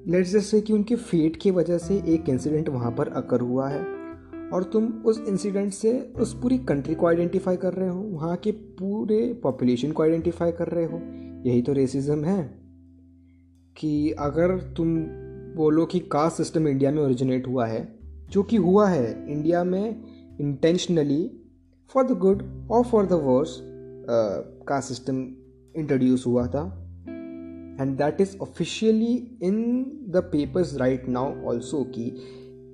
लेट्स 0.09 0.31
जस्ट 0.31 0.51
से 0.51 0.61
कि 0.61 0.73
उनके 0.73 0.97
फेट 0.97 1.37
की 1.37 1.51
वजह 1.51 1.79
से 1.79 2.03
एक 2.07 2.29
इंसिडेंट 2.29 2.69
वहाँ 2.69 2.93
पर 2.93 3.09
अकर 3.09 3.41
हुआ 3.41 3.69
है। 3.69 3.97
और 4.53 4.63
तुम 4.73 4.87
उस 4.87 5.25
इंसिडेंट 5.29 5.73
से 5.73 6.13
उस 6.19 6.41
पूरी 6.43 6.59
कंट्री 6.59 6.95
को 6.95 7.07
आइडेंटिफाई 7.07 7.57
कर 7.57 7.73
रहे 7.73 7.89
हो। 7.89 8.01
वहाँ 8.01 8.37
के 8.37 8.51
पूरे 8.53 9.41
पॉपुलेशन 9.43 9.93
को 9.93 10.03
आइडेंटिफाई 10.03 10.53
कर 10.53 10.69
रहे 10.69 10.85
हो। 10.85 11.01
यही 11.51 11.63
तो 11.63 11.73
रेसिज्म 11.73 12.25
है। 12.25 12.66
कि 13.77 14.11
अगर 14.11 14.59
तुम 14.77 14.97
बोलो 15.57 15.87
कि 15.87 15.99
कास्ट 15.99 16.37
सिस्टम 16.37 16.69
इंडिया 16.69 16.91
में 16.91 17.03
ओरिजिनेट 17.03 17.47
हुआ 17.49 17.67
है, 17.67 17.99
जो 18.31 18.43
कि 18.43 18.57
हुआ 18.57 18.89
है 18.89 19.33
इंडिया 19.33 19.65
में 19.65 20.05
इंटेंशनली 20.41 21.31
फॉर 21.91 22.05
द 22.05 22.13
गुड 22.13 22.69
और 22.71 22.85
for 22.85 23.07
the 23.07 23.13
worse 23.13 23.59
caste 24.69 24.89
system 24.89 25.23
introduce 25.77 26.27
हुआ 26.27 26.47
था। 26.47 26.83
And 27.81 27.97
that 27.99 28.21
is 28.21 28.37
officially 28.39 29.39
in 29.43 29.83
the 30.09 30.17
papers 30.17 30.77
right 30.77 31.09
now 31.09 31.45
also 31.45 31.85
कि 31.85 32.11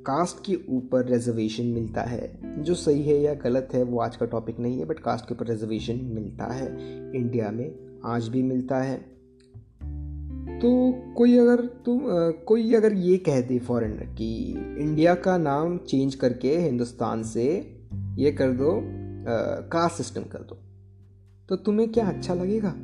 कास्ट 0.07 0.45
के 0.47 0.59
ऊपर 0.69 1.07
रिजर्वेशन 1.07 1.67
मिलता 1.67 2.03
है। 2.03 2.63
जो 2.63 2.75
सही 2.75 3.03
है 3.03 3.21
या 3.21 3.35
गलत 3.35 3.69
है, 3.73 3.83
वो 3.83 4.01
आज 4.01 4.17
का 4.17 4.27
टॉपिक 4.27 4.59
नहीं 4.61 4.79
है 4.79 4.85
बट 4.85 4.99
कास्ट 4.99 5.29
के 5.29 5.35
ऊपर 5.35 5.47
रिजर्वेशन 5.47 6.01
मिलता 6.05 6.45
है। 6.45 6.67
इंडिया 7.17 7.51
में 7.51 7.75
आज 8.05 8.29
भी 8.29 8.43
मिलता 8.43 8.79
है। 8.79 9.12
तो 10.63 10.71
कोई 11.17 11.39
अगर 11.39 11.61
तुम 11.61 12.01
कोई 12.47 12.75
अगर 12.75 12.93
ये 12.93 13.17
कह 13.17 13.41
दे 13.41 13.59
फॉरेनर 13.59 14.15
कि 14.15 14.55
इंडिया 14.79 15.15
का 15.15 15.39
नाम 15.39 15.79
चेंज 15.79 16.15
करके 16.15 16.57
हिंदुस्तान 16.59 17.23
से 17.23 17.77
ये 18.19 18.33
कर 18.33 18.51
दो 18.51 18.81
कास्ट 19.69 19.97
सिस्टम 19.97 20.23
कर 20.23 20.39
दो 20.39 20.59
तो 21.49 21.57
तुम्हें 21.57 21.93
क्या 21.93 22.07
अच्छा 22.09 22.35
लगेगा? 22.35 22.75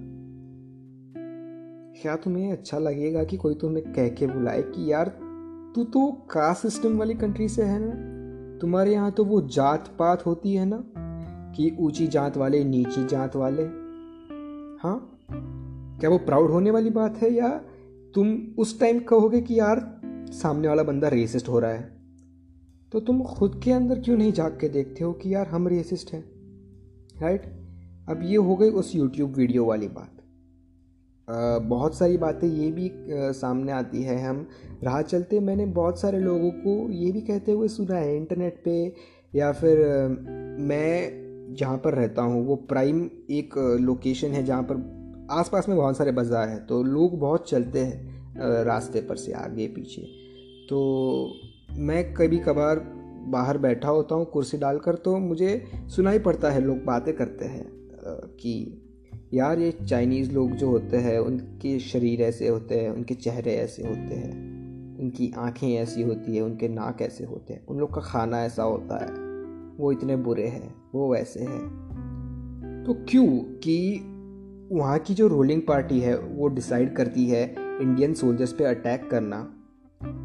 क्या 2.02 2.16
तुम्हें 2.16 2.52
अच्छा 2.52 2.78
लगेगा 2.78 3.24
कि 3.24 3.36
कोई 3.36 3.54
तुम्हें 3.54 3.92
कह 3.92 4.08
के 4.08 4.26
बुलाए 4.26 4.62
कि 4.62 4.92
यार 4.92 5.08
तू 5.74 5.84
तो 5.84 6.12
कास्ट 6.30 6.62
सिस्टम 6.62 6.98
वाली 6.98 7.14
कंट्री 7.14 7.48
से 7.48 7.62
है 7.62 7.78
ना? 7.80 8.58
तुम्हारे 8.58 8.92
यहाँ 8.92 9.12
तो 9.12 9.24
वो 9.24 9.40
जात 9.40 9.96
पात 9.98 10.26
होती 10.26 10.54
है 10.54 10.64
ना? 10.64 10.84
कि 11.56 11.76
ऊँची 11.80 12.06
जात 12.06 12.36
वाले, 12.36 12.64
नीची 12.64 13.06
जात 13.06 13.36
वाले। 13.36 13.62
हाँ? 14.82 15.07
क्या 16.00 16.10
वो 16.10 16.18
प्राउड 16.18 16.50
होने 16.50 16.70
वाली 16.70 16.90
बात 16.90 17.16
है 17.16 17.32
या 17.34 17.48
तुम 18.14 18.36
उस 18.58 18.78
टाइम 18.80 18.98
कहोगे 19.00 19.40
कि 19.40 19.58
यार, 19.60 19.80
सामने 20.32 20.68
वाला 20.68 20.82
बंदा 20.82 21.08
रेसिस्ट 21.08 21.48
हो 21.48 21.58
रहा 21.58 21.70
है? 21.70 21.96
तो 22.92 23.00
तुम 23.00 23.22
खुद 23.22 23.60
के 23.64 23.72
अंदर 23.72 24.00
क्यों 24.00 24.16
नहीं 24.16 24.32
जाग 24.32 24.58
के 24.60 24.68
देखते 24.68 25.04
हो 25.04 25.12
कि 25.12 25.34
यार 25.34 25.46
हम 25.46 25.68
रेसिस्ट 25.68 26.12
हैं? 26.12 26.24
राइट 27.22 27.42
अब 28.08 28.20
ये 28.22 28.36
हो 28.36 28.56
गई 28.56 28.70
उस 28.70 28.94
यूट्यूब 28.94 29.34
वीडियो 29.34 29.64
वाली 29.64 29.88
बात। 29.88 30.14
बहुत 31.62 31.94
सारी 31.94 32.16
बातें 32.16 32.46
ये 32.48 32.70
भी 32.72 32.90
सामने 33.34 33.72
आती 33.72 34.02
है। 34.02 34.18
हम 34.24 34.46
राह 34.82 35.00
चलते 35.02 35.40
मैंने 35.40 35.66
बहुत 35.66 36.00
सारे 36.00 36.18
लोगों 36.18 36.50
को 36.50 36.90
ये 36.90 37.10
भी 37.12 37.20
कहते 37.20 37.52
हुए 37.52 37.68
सुना 37.68 37.96
है 37.96 38.16
इंटरनेट 38.16 38.62
पे, 38.64 38.94
या 39.34 39.50
फिर 39.52 39.78
मैं 40.60 41.54
जहाँ 41.54 41.76
पर 41.78 41.94
रहता 41.94 42.22
हूँ, 42.22 42.46
वो 42.46 42.56
प्राइम 42.56 43.04
एक 43.30 43.58
लोकेशन 43.80 44.28
है 44.28 44.44
जहाँ 44.44 44.62
पर 44.62 44.76
आसपास 45.30 45.68
में 45.68 45.76
बहुत 45.76 45.96
सारे 45.96 46.12
बाज़ार 46.12 46.48
हैं 46.48 46.66
तो 46.66 46.82
लोग 46.82 47.18
बहुत 47.20 47.48
चलते 47.50 47.80
हैं 47.80 48.64
रास्ते 48.64 49.00
पर 49.00 49.16
से 49.16 49.32
आगे, 49.32 49.66
पीछे। 49.66 50.02
तो 50.68 51.32
मैं 51.78 52.12
कभी 52.14 52.38
कभार 52.38 52.78
बाहर 53.28 53.58
बैठा 53.58 53.88
होता 53.88 54.14
हूँ 54.14 54.24
कुर्सी 54.24 54.58
डालकर 54.58 54.94
तो 54.94 55.16
मुझे 55.18 55.64
सुनाई 55.88 56.18
पड़ता 56.18 56.50
है 56.50 56.60
लोग 56.60 56.84
बातें 56.84 57.14
करते 57.16 57.44
हैं 57.44 57.66
कि 58.40 58.82
यार 59.34 59.58
ये 59.58 59.70
चाइनीज़ 59.88 60.32
लोग 60.32 60.50
जो 60.50 60.68
होते 60.70 60.96
हैं, 60.96 61.18
उनके 61.18 61.78
शरीर 61.78 62.22
ऐसे 62.22 62.48
होते 62.48 62.80
हैं, 62.80 62.90
उनके 62.90 63.14
चेहरे 63.14 63.54
ऐसे 63.54 63.82
होते 63.82 64.14
हैं, 64.14 64.32
उनकी 64.98 65.32
आँखें 65.38 65.68
ऐसी 65.68 66.02
होती 66.02 66.36
है, 66.36 66.42
उनके 66.42 66.68
नाक 66.68 67.02
ऐसे 67.02 67.24
होते 67.24 67.54
हैं, 67.54 67.66
उन 67.66 67.78
लोग 67.78 67.94
का 67.94 68.00
खाना 68.00 68.44
ऐसा 68.44 68.62
होता 68.62 69.04
है, 69.04 69.10
वो 69.78 69.92
इतने 69.92 70.16
बुरे 70.16 70.46
हैं, 70.46 70.74
वो 70.94 71.12
वैसे 71.12 71.40
हैं। 71.40 72.84
तो 72.86 72.94
क्यों 73.08 73.26
कि 73.58 74.00
वहाँ 74.72 74.98
की 74.98 75.14
जो 75.14 75.26
रूलिंग 75.26 75.60
पार्टी 75.62 75.98
है, 76.00 76.16
वो 76.18 76.48
डिसाइड 76.48 76.94
करती 76.96 77.24
है 77.26 77.44
इंडियन 77.58 78.14
सोल्जर्स 78.14 78.52
पे 78.52 78.64
अटैक 78.64 79.08
करना 79.10 79.36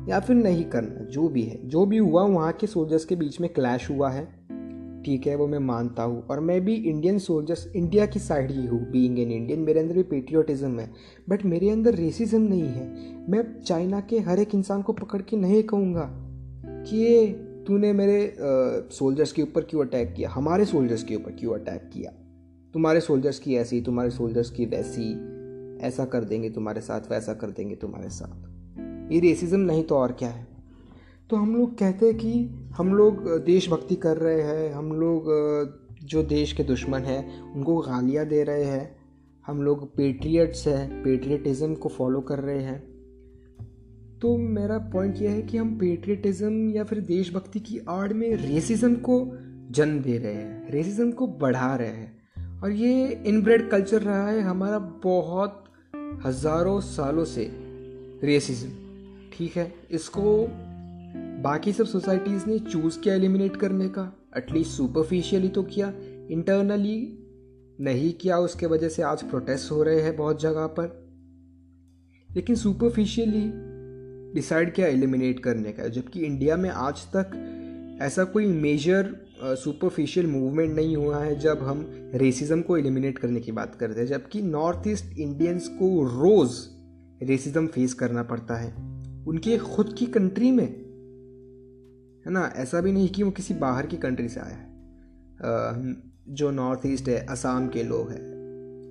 या 0.10 0.20
फिर 0.20 0.36
नहीं 0.36 0.64
करना, 0.66 1.04
जो 1.04 1.28
भी 1.28 1.42
है। 1.42 1.60
जो 1.68 1.86
भी 1.86 1.98
हुआ, 1.98 2.24
वहाँ 2.24 2.52
के 2.54 2.68
सोल्जर्स 2.68 3.06
के 3.06 3.16
बीच 3.16 3.40
में 3.42 3.50
क्लैश 3.54 3.90
हुआ 3.90 4.10
है। 4.10 4.24
ठीक 5.06 5.28
है, 5.28 5.36
वो 5.36 5.48
मैं 5.48 5.60
मानता 5.60 6.04
हूँ। 6.04 6.22
और 6.28 6.40
मैं 6.40 6.60
भी 6.66 6.76
इंडियन 6.76 7.20
सोल्जर्स 7.20 7.66
इंडिया 7.76 8.06
की 8.06 8.20
साइड 8.20 8.52
ही 8.52 8.66
हूँ 8.66 8.80
बीइंग 8.92 9.20
एन 9.20 9.32
इंडियन 9.32 9.60
मेरे 9.60 9.80
अंदर 9.80 9.96
भी 9.96 10.04
पेट्रियोटिज्म 10.04 10.80
है 10.80 10.90
बट 11.30 11.46
मेरे 11.46 11.70
अंदर 11.70 11.96
रेसिज्म 11.96 12.42
नहीं 12.42 12.64
है। 12.64 12.88
मैं 13.30 13.44
चाइना 13.62 14.00
के 14.00 14.20
हर 14.20 14.40
एक 14.40 14.56
इंसान 14.56 14.82
को 14.82 14.94
पकड़ 14.94 15.22
के 15.22 15.38
नहीं 15.38 15.64
कहूँगा 15.64 16.10
कि 16.66 16.98
ये 16.98 17.26
तूने 17.68 17.94
मेरे 17.94 18.36
सोल्जर्स 18.40 19.32
के 19.32 19.42
ऊपर 19.42 19.62
क्यों 19.62 19.86
अटैक 19.86 20.14
किया, 20.14 20.30
हमारे 20.30 20.66
सोल्जर्स 20.66 21.04
के 21.04 21.16
ऊपर 21.16 21.32
क्यों 21.32 21.54
अटैक 21.54 21.90
किया। 21.94 22.12
तुम्हारे 22.74 23.00
सोल्जर्स 23.00 23.40
की 23.40 23.56
ऐसी, 23.56 23.82
तुम्हारे 23.82 24.10
सोल्जर्स 24.10 24.50
की 24.50 24.66
वैसी, 24.66 25.34
ऐसा 25.86 26.06
कर 26.06 26.24
देंगे 26.24 26.50
तुम्हारे 26.50 26.82
साथ, 26.82 27.02
वैसा 27.02 27.34
कर 27.34 27.50
देंगे 27.50 27.76
तुम्हारे 27.76 28.10
साथ। 28.10 28.50
ये 29.12 29.20
रेसिज्म 29.20 29.60
नहीं 29.60 29.84
तो 29.84 29.96
और 29.96 30.12
क्या 30.12 30.30
है? 30.30 30.48
तो 31.30 31.36
हम 31.36 31.56
लोग 31.56 31.78
कहते 31.78 32.06
हैं 32.06 32.18
कि 32.18 32.46
हम 32.78 32.94
लोग 32.94 33.44
देशभक्ति 33.46 33.96
कर 33.96 34.18
रहे 34.18 34.42
हैं, 34.42 34.74
हम 34.74 34.94
लोग 34.94 35.26
जो 36.04 36.24
देश 36.24 36.54
के 36.54 36.64
दुश्मन 36.64 37.00
हैं, 37.00 37.42
उनको 37.42 37.78
गालियाँ 37.78 38.26
दे 38.26 38.44
रहे 38.44 38.64
हैं, 38.64 38.96
हम 39.46 39.62
लोग 39.62 39.96
पेट्रियट्स 39.96 40.68
हैं 40.68 41.04
पेट्रियटिज़म 41.04 41.74
को 41.74 41.90
फॉलो 41.90 42.22
कर 42.22 42.40
रहे 42.40 42.64
हैं। 42.64 42.80
तो 44.20 44.38
मेरा 44.38 44.78
पॉइंट 44.78 45.22
यह 45.22 45.32
है 45.32 45.42
कि 45.42 45.58
हम 45.58 45.78
पेट्रियटिज़म 45.80 46.70
या 46.70 46.84
फिर 46.84 47.00
देशभक्ति 47.00 47.60
की 47.60 47.80
आड़ 47.90 48.14
में 48.14 48.36
रेसिज्म 48.36 48.96
को 48.96 49.38
जन्म 49.72 50.00
दे 50.00 50.18
रहे 50.18 50.34
हैं 50.34 50.72
रेसिज्म 50.72 51.12
को 51.12 51.28
बढ़ा 51.28 51.76
रहे 51.76 51.88
हैं। 51.88 52.23
और 52.64 52.72
ये 52.72 53.24
इनब्रेड 53.28 53.70
कल्चर 53.70 54.02
रहा 54.02 54.28
है 54.28 54.42
हमारा 54.42 54.78
बहुत 55.04 55.64
हज़ारों 56.26 56.80
सालों 56.82 57.26
से 57.26 57.50
रेसिज्म 58.24 58.70
ठीक 59.34 59.58
है? 59.58 59.74
इसको 59.92 60.48
बाकी 61.44 61.74
सब 61.74 61.86
सोसाइटीज़ 61.86 62.46
ने 62.48 62.60
चूज़ 62.60 63.00
किया 63.00 63.16
एलिमिनेट 63.16 63.56
करने 63.56 63.88
का 63.90 64.12
एटलीस्ट 64.38 64.72
सुपरफिशियली 64.72 65.48
तो 65.48 65.64
किया 65.64 65.94
इंटरनली 66.32 67.20
नहीं 67.82 68.14
किया, 68.14 68.38
उसके 68.38 68.66
वजह 68.66 68.90
से 68.90 69.02
आज 69.02 69.24
प्रोटेस्ट 69.24 69.72
हो 69.72 69.84
रहे 69.84 70.02
हैं 70.02 70.16
बहुत 70.16 70.42
जगह 70.42 70.68
पर। 70.68 70.88
लेकिन 72.30 72.56
सुपरफिशियली 72.56 73.44
डिसाइड 74.34 74.74
किया 74.74 74.88
एलिमिनेट 74.88 75.40
करने 75.40 75.72
का, 75.72 75.88
जबकि 75.88 76.20
इंडिया 76.20 76.58
में 76.58 76.70
आज 76.70 77.04
तक 77.16 78.00
ऐसा 78.02 78.24
कोई 78.24 78.48
मेजर 78.48 79.16
सुपरफिशियल 79.44 80.28
मूवमेंट 80.28 80.76
नहीं 80.76 80.96
हुआ 80.96 81.18
है 81.18 81.40
जब 81.40 81.60
हम 81.60 81.86
रेसिज्म 82.16 82.62
को 82.62 82.78
एलिमिनेट 82.78 83.18
करने 83.20 83.40
की 83.40 83.52
बात 83.52 83.76
करते 83.76 84.00
हैं, 84.00 84.08
जबकि 84.08 84.42
नॉर्थ 84.42 84.88
ईस्ट 84.88 85.18
इंडियंस 85.18 85.68
को 85.68 86.04
रोज़ 86.04 86.60
रेसिज्म 87.24 87.68
फेस 87.68 87.94
करना 87.94 88.24
पड़ता 88.24 88.56
है। 88.56 88.72
उनके 89.26 89.58
खुद 89.58 89.94
की 90.00 90.06
कंट्री 90.06 90.52
में, 90.52 90.68
है 92.26 92.32
ना, 92.32 92.54
ऐसा 92.56 92.82
भी 92.82 92.92
नहीं 92.92 93.10
कि 93.10 93.24
वो 93.24 93.32
किसी 93.32 93.54
बाहर 93.54 93.86
की 93.86 93.98
कंट्री 93.98 94.30
से 94.30 94.40
आया 94.40 94.56
है। 94.56 94.72
जो 96.30 96.52
नॉर्थ 96.52 96.86
ईस्ट 96.86 97.08
है 97.10 97.26
असम 97.26 97.70
के 97.74 97.84
लोग 97.84 98.10
हैं 98.10 98.22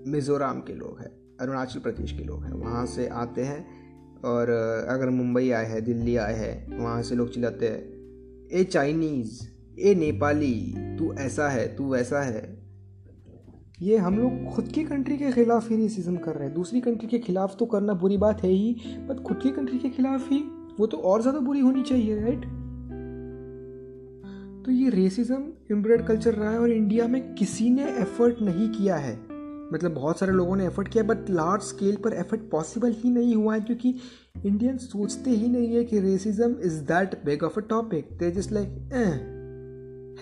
मिज़ोरम 0.06 0.60
के 0.60 0.74
लोग 0.74 1.00
हैं 1.00 1.10
अरुणाचल 1.40 1.80
प्रदेश 1.80 2.12
के 2.12 2.24
लोग 2.24 2.44
हैं, 2.44 2.52
वहाँ 2.52 2.86
से 2.86 3.06
आते 3.08 3.42
हैं। 3.42 4.20
और 4.24 4.50
अगर 4.88 5.10
मुंबई 5.10 5.50
आए 5.50 5.66
हैं, 5.66 5.84
दिल्ली 5.84 6.16
आए 6.16 6.34
हैं, 6.34 6.78
वहाँ 6.78 7.02
से 7.02 7.14
लोग 7.14 7.32
चिल्लाते 7.32 7.68
हैं, 7.68 7.80
ए 8.52 8.64
चाइनीज़ 8.64 9.51
ए 9.78 9.94
नेपाली, 9.94 10.54
तू 10.98 11.12
ऐसा 11.14 11.48
है, 11.48 11.66
तू 11.76 11.92
वैसा 11.92 12.22
है। 12.22 12.42
ये 13.82 13.96
हम 13.98 14.18
लोग 14.18 14.44
खुद 14.54 14.68
की 14.68 14.84
कंट्री 14.84 15.16
के 15.18 15.30
खिलाफ 15.32 15.70
ही 15.70 15.76
रेसिज्म 15.76 16.16
कर 16.16 16.34
रहे 16.34 16.46
हैं। 16.46 16.54
दूसरी 16.54 16.80
कंट्री 16.80 17.08
के 17.08 17.18
खिलाफ 17.18 17.56
तो 17.58 17.66
करना 17.66 17.94
बुरी 17.94 18.16
बात 18.18 18.42
है 18.44 18.50
ही 18.50 18.98
बट 19.08 19.22
खुद 19.22 19.38
की 19.38 19.50
कंट्री 19.50 19.78
के 19.78 19.88
खिलाफ 19.90 20.30
ही, 20.30 20.38
वो 20.80 20.86
तो 20.86 20.96
और 20.98 21.22
ज़्यादा 21.22 21.40
बुरी 21.40 21.60
होनी 21.60 21.82
चाहिए 21.82 22.20
राइट 22.20 22.44
तो 24.64 24.72
ये 24.72 24.90
रेसिज्म 24.90 25.42
इम्ब्रेड 25.70 26.06
कल्चर 26.06 26.34
रहा 26.34 26.50
है 26.50 26.58
और 26.58 26.70
इंडिया 26.70 27.06
में 27.08 27.34
किसी 27.34 27.68
ने 27.70 27.88
एफर्ट 27.92 28.42
नहीं 28.42 28.68
किया 28.70 28.96
है। 28.96 29.14
मतलब 29.72 29.94
बहुत 29.94 30.18
सारे 30.18 30.32
लोगों 30.32 30.56
ने 30.56 30.66
एफर्ट 30.66 30.88
किया 30.88 31.04
बट 31.04 31.30
लार्ज 31.30 31.62
स्केल 31.62 31.96
पर 31.96 32.12
एफर्ट 32.14 32.40
पॉसिबल 32.50 32.94
ही 32.94 33.10
नहीं 33.10 33.34
हुआ 33.34 33.54
है, 33.54 33.60
क्योंकि 33.60 33.94
इंडियन 34.46 34.76
सोचते 34.78 35.30
ही 35.30 35.48
नहीं 35.48 35.74
है 35.74 35.84
कि 35.84 36.00
racism 36.00 36.56
is 36.60 36.80
that 36.84 37.24
big 37.24 37.42
of 37.42 37.60
a 37.60 37.62
topic 37.68 38.16
they 38.18 38.30
just 38.30 38.52
like 38.52 39.31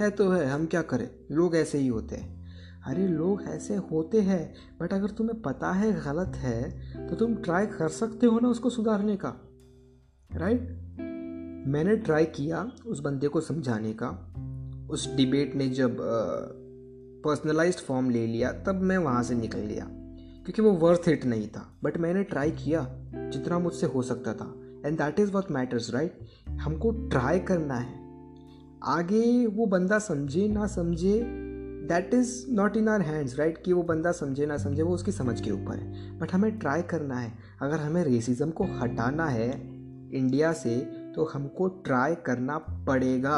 है 0.00 0.11
तो 0.11 0.30
है, 0.30 0.47
हम 0.47 0.66
क्या 0.66 0.83
करें? 0.83 1.11
लोग 1.30 1.57
ऐसे 1.57 1.78
ही 1.78 1.87
होते 1.87 2.16
हैं। 2.16 2.40
अरे, 2.87 3.07
लोग 3.09 3.42
ऐसे 3.42 3.76
होते 3.76 4.21
हैं 4.21 4.54
बट 4.80 4.92
अगर 4.92 5.11
तुम्हें 5.11 5.40
पता 5.42 5.73
है, 5.73 5.92
गलत 6.04 6.37
है 6.37 7.09
तो 7.09 7.16
तुम 7.16 7.35
ट्राई 7.35 7.66
कर 7.66 7.88
सकते 7.88 8.26
हो 8.26 8.38
ना 8.40 8.49
उसको 8.49 8.71
सुधारने 8.71 9.16
का 9.16 9.35
राइट 10.33 10.61
मैंने 11.66 11.97
ट्राई 11.97 12.25
किया 12.25 12.71
उस 12.87 13.00
बंदे 13.00 13.28
को 13.28 13.40
समझाने 13.40 13.92
का। 13.92 14.09
उस 14.90 15.14
डिबेट 15.14 15.54
ने 15.54 15.69
जब 15.69 15.97
पर्सनलाइज्ड 17.25 17.78
फॉर्म 17.78 18.11
ले 18.11 18.26
लिया, 18.26 18.52
तब 18.52 18.75
मैं 18.75 18.99
वहाँ 18.99 19.23
से 19.23 19.35
निकल 19.35 19.59
गया, 19.59 19.87
क्योंकि 20.45 20.62
वो 20.62 20.71
वर्थ 20.73 21.09
इट 21.09 21.25
नहीं 21.25 21.49
था। 21.49 21.78
बट 21.85 21.99
मैंने 21.99 22.23
ट्राई 22.25 22.50
किया, 22.50 22.87
जितना 23.14 23.59
मुझसे 23.59 23.87
हो 23.87 24.02
सकता 24.02 24.35
था। 24.35 24.54
And 24.87 24.99
that 24.99 25.21
is 25.21 25.33
what 25.33 25.50
matters 25.50 25.95
right 25.95 26.19
हमको 26.49 26.90
ट्राई 26.90 27.38
करना 27.40 27.75
है। 27.75 28.00
आगे 28.85 29.47
वो 29.47 29.67
बंदा 29.67 29.99
समझे 29.99 30.49
ना 30.49 30.67
समझे 30.67 31.23
that 31.89 32.15
is 32.15 32.51
not 32.51 32.77
in 32.77 32.89
our 32.89 33.01
hands 33.01 33.39
right 33.39 33.63
कि 33.65 33.73
वो 33.73 33.83
बंदा 33.83 34.13
समझे 34.13 34.47
ना 34.47 34.57
समझे, 34.57 34.83
वो 34.83 34.95
उसकी 34.95 35.13
समझ 35.13 35.41
के 35.41 35.51
ऊपर 35.51 35.77
है। 35.77 36.19
बट 36.19 36.33
हमें 36.33 36.59
ट्राई 36.59 36.83
करना 36.83 37.19
है। 37.19 37.33
अगर 37.63 37.77
हमें 37.77 38.05
रेसिज्म 38.05 38.51
को 38.51 38.65
हटाना 38.65 39.27
है 39.27 39.51
इंडिया 40.15 40.53
से 40.53 40.77
तो 41.15 41.25
हमको 41.25 41.69
ट्राई 41.69 42.15
करना 42.15 42.59
पड़ेगा। 42.59 43.37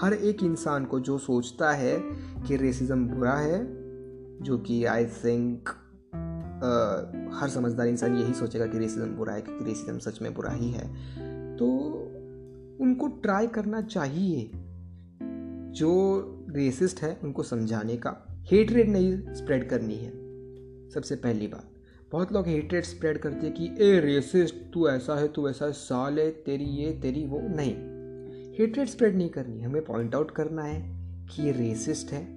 हर 0.00 0.12
एक 0.12 0.42
इंसान 0.42 0.84
को 0.84 1.00
जो 1.00 1.18
सोचता 1.18 1.72
है 1.72 1.98
कि 2.46 2.56
रेसिज्म 2.56 3.08
बुरा 3.08 3.34
है, 3.34 3.60
जो 4.42 4.58
कि 4.58 4.84
आई 4.84 5.06
थिंक 5.06 5.68
हर 7.34 7.48
समझदार 7.48 7.86
इंसान 7.86 8.16
यही 8.16 8.34
सोचेगा 8.34 8.66
कि 8.66 8.78
रेसिज्म 8.78 9.06
बुरा 9.06 9.32
है, 9.32 9.40
क्योंकि 9.40 9.64
रेसिज्म 9.64 9.98
सच 9.98 10.22
में 10.22 10.34
बुरा 10.34 10.50
ही 10.50 10.70
है। 10.70 10.86
तो 11.56 12.07
उनको 12.80 13.08
ट्राई 13.08 13.46
करना 13.46 13.80
चाहिए। 13.82 14.50
जो 15.72 16.22
रेसिस्ट 16.50 17.00
है, 17.02 17.18
उनको 17.24 17.42
समझाने 17.42 17.96
का 17.96 18.26
हेट 18.38 18.72
रेट 18.72 18.88
नहीं 18.88 19.34
स्प्रेड 19.34 19.68
करनी 19.68 19.94
है। 19.94 20.10
सबसे 20.90 21.16
पहली 21.16 21.46
बात, 21.46 21.70
बहुत 22.12 22.32
लोग 22.32 22.46
हेटरेट 22.46 22.84
स्प्रेड 22.84 23.18
करते 23.18 23.46
हैं 23.46 23.54
कि, 23.54 23.64
ए 23.64 24.00
रेसिस्ट 24.00 24.54
तू 24.74 24.88
ऐसा 24.88 25.20
है, 25.20 25.28
तू 25.28 25.48
ऐसा 25.48 25.64
है, 25.64 25.72
साल 25.72 26.18
है, 26.18 26.30
तेरी 26.30 26.64
ये, 26.64 26.92
तेरी 26.92 27.24
वो। 27.24 27.40
नहीं 27.42 27.98
हेटरेट 28.58 28.88
स्प्रेड 28.88 29.16
नहीं 29.16 29.28
करनी 29.28 29.60
हमें 29.60 29.84
पॉइंट 29.84 30.14
आउट 30.14 30.30
करना 30.30 30.62
है 30.62 30.98
कि 31.26 31.42
ये 31.42 31.52
रेसिस्ट 31.52 32.12
है। 32.12 32.28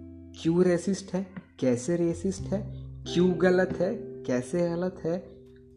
क्यों 0.41 0.63
रेसिस्ट 0.63 1.13
है? 1.13 1.27
कैसे 1.59 1.95
रेसिस्ट 1.95 2.41
है? 2.41 2.87
क्यों 3.13 3.41
गलत 3.41 3.69
है? 3.69 3.95
कैसे 3.95 4.69
गलत 4.69 4.95
है? 5.03 5.31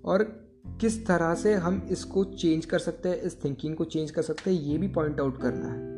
और 0.05 0.44
किस 0.81 1.07
तरह 1.07 1.35
से 1.35 1.55
हम 1.55 1.89
इसको 1.91 2.25
चेंज 2.25 2.65
कर 2.65 2.79
सकते 2.79 3.09
हैं 3.09 3.17
इस 3.17 3.45
थिंकिंग 3.45 3.77
को 3.77 3.85
चेंज 3.85 4.11
कर 4.11 4.23
सकते 4.23 4.55
हैं 4.55 4.63
ये 4.63 4.79
भी 4.79 4.89
पॉइंट 4.89 5.21
आउट 5.21 5.41
करना 5.43 5.67
है। 5.67 5.93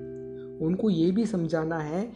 उनको 0.58 0.90
ये 0.90 1.11
भी 1.11 1.26
समझाना 1.26 1.78
है 1.78 2.12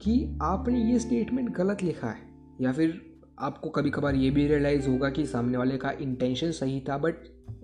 कि 0.00 0.38
आपने 0.42 0.92
ये 0.92 0.98
स्टेटमेंट 0.98 1.50
गलत 1.50 1.82
लिखा 1.82 2.08
है 2.08 2.22
या 2.60 2.72
फिर 2.72 3.16
आपको 3.38 3.70
कभी 3.70 3.90
कभार 3.90 4.14
ये 4.14 4.30
भी 4.30 4.46
रियलाइज़ 4.46 4.88
होगा 4.88 5.10
कि 5.10 5.26
सामने 5.26 5.58
वाले 5.58 5.76
का 5.76 5.90
इंटेंशन 5.90 6.50
सही 6.50 6.80
था 6.80 6.98
बट 6.98 7.14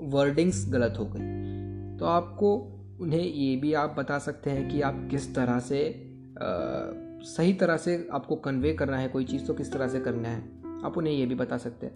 वर्डिंग्स 0.00 0.72
गलत 0.72 0.94
हो 0.98 1.04
गई। 1.04 1.98
तो 1.98 2.04
आपको 2.04 2.54
उन्हें 3.00 3.22
ये 3.22 3.56
भी 3.56 3.74
आप 3.74 3.94
बता 3.98 4.18
सकते 4.18 4.50
हैं 4.50 4.68
कि 4.68 4.80
आप 4.80 5.08
किस 5.10 5.34
तरह 5.34 5.60
से 5.60 5.88
आ, 6.32 6.44
सही 7.22 7.52
तरह 7.52 7.76
से 7.76 8.08
आपको 8.12 8.36
कन्वे 8.36 8.72
करना 8.74 8.96
है 8.96 9.08
कोई 9.08 9.24
चीज़ 9.24 9.44
तो 9.44 9.54
किस 9.54 9.72
तरह 9.72 9.88
से 9.88 10.00
करना 10.00 10.28
है 10.28 10.42
आप 10.84 10.94
उन्हें 10.96 11.14
ये 11.14 11.26
भी 11.26 11.34
बता 11.34 11.56
सकते 11.56 11.86
हैं। 11.86 11.94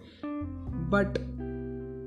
बट 0.89 1.36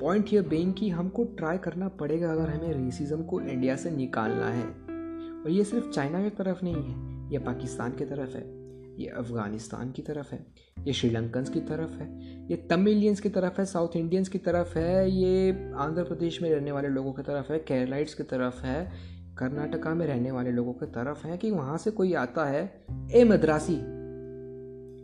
पॉइंट 0.00 0.33
ये 0.33 0.40
बेइंग 0.40 0.75
कि 0.75 0.88
हमको 0.88 1.25
ट्राई 1.25 1.59
करना 1.59 1.88
पड़ेगा 1.88 2.33
अगर 2.33 2.49
हमें 2.49 2.85
रेसिज्म 2.85 3.23
को 3.23 3.40
इंडिया 3.40 3.76
से 3.76 3.90
निकालना 3.90 4.49
है। 4.49 4.66
और 5.42 5.50
ये 5.50 5.64
सिर्फ़ 5.64 5.90
चाइना 5.90 6.23
की 6.23 6.30
तरफ़ 6.30 6.64
नहीं 6.64 6.75
है, 6.75 7.30
ये 7.33 7.38
पाकिस्तान 7.38 7.92
की 7.92 8.04
तरफ़ 8.04 8.37
है, 8.37 8.42
ये 9.00 9.07
अफ़गानिस्तान 9.07 9.90
की 9.92 10.02
तरफ़ 10.02 10.33
है, 10.33 10.47
ये 10.87 10.92
श्रीलंकन 10.92 11.45
की 11.45 11.61
तरफ़ 11.61 11.90
है, 11.90 12.09
ये 12.47 12.57
तमिलियंस 12.57 13.21
की 13.21 13.28
तरफ़ 13.28 13.59
है 13.59 13.64
साउथ 13.64 13.97
इंडियंस 13.97 14.28
की 14.28 14.38
तरफ़ 14.38 14.78
है, 14.78 15.11
ये 15.11 15.50
आंध्र 15.76 16.04
प्रदेश 16.04 16.42
में 16.42 16.50
रहने 16.50 16.73
वाले 16.73 16.88
लोगों 16.88 17.12
की 17.12 17.23
तरफ़ 17.23 17.52
है 17.52 17.59
केरलाइट्स 17.59 18.14
की 18.14 18.23
तरफ़ 18.23 18.62
है 18.62 18.92
कर्नाटका 19.38 19.95
में 19.95 20.07
रहने 20.07 20.30
वाले 20.30 20.50
लोगों 20.50 20.73
की 20.73 20.87
तरफ़ 20.87 21.26
है 21.26 21.38
कि 21.38 21.50
वहाँ 21.50 21.78
से 21.78 21.90
कोई 21.90 22.12
आता 22.14 22.45
है, 22.45 22.85
ए 23.12 23.25
मद्रासी। 23.25 23.76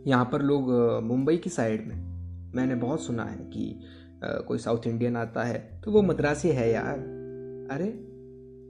यहाँ 0.09 0.29
पर 0.31 0.41
लोग 0.41 0.71
मुंबई 1.03 1.37
की 1.37 1.49
साइड 1.49 1.87
में। 1.87 2.07
मैंने 2.55 2.75
बहुत 2.75 3.01
सुना 3.01 3.23
है 3.23 3.37
कि 3.37 3.79
कोई 4.23 4.57
साउथ 4.57 4.87
इंडियन 4.87 5.17
आता 5.17 5.43
है 5.43 5.81
तो 5.85 5.91
वो 5.91 6.01
मद्रासी 6.01 6.49
है 6.49 6.71
यार। 6.71 6.99
अरे, 7.71 7.87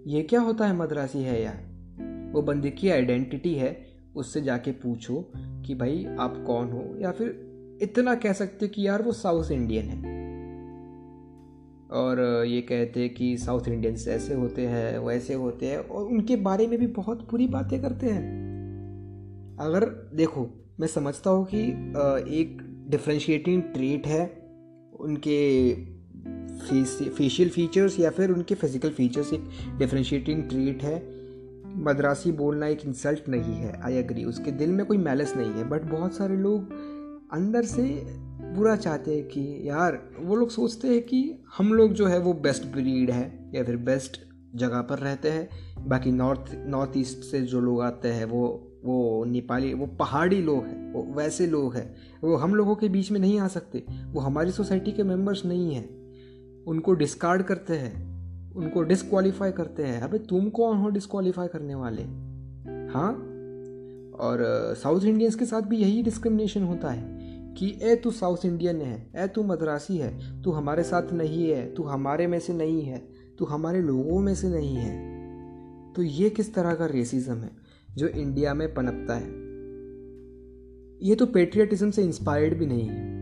ये 0.08 0.22
क्या 0.24 0.42
होता 0.42 0.68
है 0.68 0.76
मद्रासी 0.76 1.20
है 1.20 1.42
यार? 1.44 2.32
वो 2.34 2.42
बंदे 2.42 2.70
की 2.70 2.90
आइडेंटिटी 2.90 3.54
है, 3.54 3.86
उससे 4.16 4.42
जाके 4.42 4.72
पूछो 4.72 5.32
कि 5.38 5.76
भाई 5.76 6.06
आप 6.20 6.44
कौन 6.48 6.72
हो? 6.72 6.96
या 7.00 7.12
फिर 7.12 7.80
इतना 7.82 8.16
कह 8.16 8.34
सकते 8.34 8.68
कि 8.68 8.88
यार 8.88 9.02
वो 9.02 9.12
साउथ 9.12 9.52
इंडियन 9.52 9.86
है। 9.86 10.16
और 11.92 12.44
ये 12.46 12.62
कहते 12.62 13.10
कि 13.10 13.38
साउथ 13.38 13.68
इंडियंस 13.68 14.08
ऐसे 14.08 14.34
होते 14.34 14.68
हैं 14.68 14.98
वैसे 15.00 15.34
होते 15.34 15.66
हैं, 15.66 15.78
और 15.78 16.06
उनके 16.06 16.36
बारे 16.36 16.68
में 16.68 16.80
भी 16.80 16.88
बहुत 16.88 17.30
बुरी 17.32 17.48
बातें 17.48 17.82
करते 17.82 18.10
हैं। 18.10 19.58
अगर 19.60 19.86
देखो, 20.14 20.50
मैं 20.80 20.88
समझता 20.88 21.30
हूँ 21.30 21.46
कि 21.46 21.62
एक 22.40 22.86
डिफ्रेंशिएटिंग 22.90 23.64
ट्रेट 23.64 24.08
है 24.08 24.26
उनके 25.00 25.74
फेशियल 27.10 27.50
फीचर्स 27.50 28.00
या 28.00 28.10
फिर 28.10 28.32
उनके 28.32 28.56
फ़िज़िकल 28.56 28.90
फीचर्स 28.90 29.34
एक 29.34 29.44
डिफ्रेंशिएटिंग 29.80 30.44
ट्रीट 30.44 30.84
है। 30.84 30.96
मद्रासी 31.84 32.32
बोलना 32.32 32.68
एक 32.68 32.86
इंसल्ट 32.86 33.30
नहीं 33.30 33.54
है 33.54 33.80
आई 33.84 33.96
एग्री 33.96 34.24
उसके 34.24 34.52
दिल 34.52 34.72
में 34.72 34.86
कोई 34.86 34.98
मैलस 34.98 35.36
नहीं 35.36 35.52
है 35.52 35.70
बट 35.70 35.82
बहुत 35.82 36.14
सारे 36.14 36.36
लोग 36.36 36.72
अंदर 37.34 37.66
से 37.66 37.84
बुरा 38.56 38.76
चाहते 38.76 39.16
हैं 39.16 39.24
कि 39.24 39.70
यार, 39.70 40.02
वो 40.20 40.36
लोग 40.36 40.50
सोचते 40.50 40.88
हैं 40.88 41.02
कि 41.02 41.44
हम 41.58 41.74
लोग 41.74 41.94
जो 41.94 42.08
है 42.08 42.20
वो 42.20 42.34
बेस्ट 42.34 42.64
ब्रीड 42.64 43.12
है 43.12 43.52
या 43.56 43.64
फिर 43.64 43.78
बेस्ट 43.78 44.20
जगह 44.56 44.82
पर 44.82 45.00
रहते 45.00 45.30
हैं। 45.30 45.88
बाकी 45.88 46.12
नॉर्थ 46.12 46.52
नॉर्थ 46.68 46.98
ईस्ट 46.98 47.24
से 47.24 47.42
जो 47.42 47.62
लोग 47.62 47.82
आते 47.82 48.08
हैं, 48.08 48.26
वो 48.26 48.67
वो 48.86 49.26
नेपाली, 49.26 49.74
वो 49.74 49.86
पहाड़ी 49.86 50.42
लोग 50.42 50.66
हैं, 50.66 50.94
वो 50.94 51.14
वैसे 51.14 51.48
लोग 51.48 51.76
हैं। 51.76 51.96
वो 52.24 52.36
हम 52.36 52.56
लोगों 52.56 52.76
के 52.76 52.90
बीच 52.90 53.12
में 53.12 53.20
नहीं 53.20 53.40
आ 53.40 53.48
सकते। 53.48 53.84
वो 54.06 54.20
हमारी 54.20 54.52
सोसाइटी 54.52 54.92
के 54.92 55.04
मेंबर्स 55.04 55.46
नहीं 55.46 55.76
हैं। 55.76 55.98
उनको 56.66 56.94
डिस्कार्ड 56.94 57.42
करते 57.42 57.74
हैं। 57.74 58.18
उनको 58.56 58.82
डिसक्वालीफाई 58.82 59.52
करते 59.52 59.84
हैं। 59.84 60.02
अबे 60.02 60.18
तुम 60.18 60.50
कौन 60.50 60.78
हो 60.78 60.90
डिसक्वालीफाई 60.90 61.48
करने 61.48 61.76
वाले? 61.76 62.04
हाँ? 62.94 63.12
और 64.20 64.38
साउथ 64.78 65.02
इंडियंस 65.02 65.36
के 65.36 65.46
साथ 65.46 65.62
भी 65.62 65.78
यही 65.78 66.04
डिस्क्रिमिनेशन 66.04 66.64
होता 66.64 66.90
है 66.90 67.18
कि, 67.54 67.80
ए, 67.82 67.96
तू 67.96 68.12
साउथ 68.12 68.38
इंडियन 68.46 68.82
है, 68.82 69.12
ए, 69.16 69.28
तू 69.28 69.44
मद्रासी 69.44 69.98
है, 69.98 70.42
तू 70.42 70.52
हमारे 70.52 70.84
साथ 70.84 71.14
नहीं 71.14 71.50
है, 71.50 71.74
तू 71.74 71.84
हमारे 71.84 72.28
में 72.28 72.40
से 72.40 72.54
नहीं 72.54 72.82
है, 72.82 73.08
तू 73.40 73.46
हमारे 73.46 73.82
लोगों 73.82 74.20
में 74.20 74.36
से 74.36 74.50
नहीं 74.50 74.76
है। 74.76 75.18
तो 75.94 76.04
ये 76.04 76.30
किस 76.30 76.54
तरह 76.54 76.74
का 76.74 76.86
रेसिज्म 76.86 77.36
है? 77.36 77.67
जो 77.98 78.08
इंडिया 78.08 78.54
में 78.54 78.74
पनपता 78.74 79.14
है। 79.14 79.48
ये 81.08 81.16
तो 81.16 81.26
पेट्रियटिज्म 81.26 81.92
से 81.92 82.04
इंस्पायर्ड 82.04 82.58
भी 82.58 82.66
नहीं 82.66 82.88
है। 82.88 83.16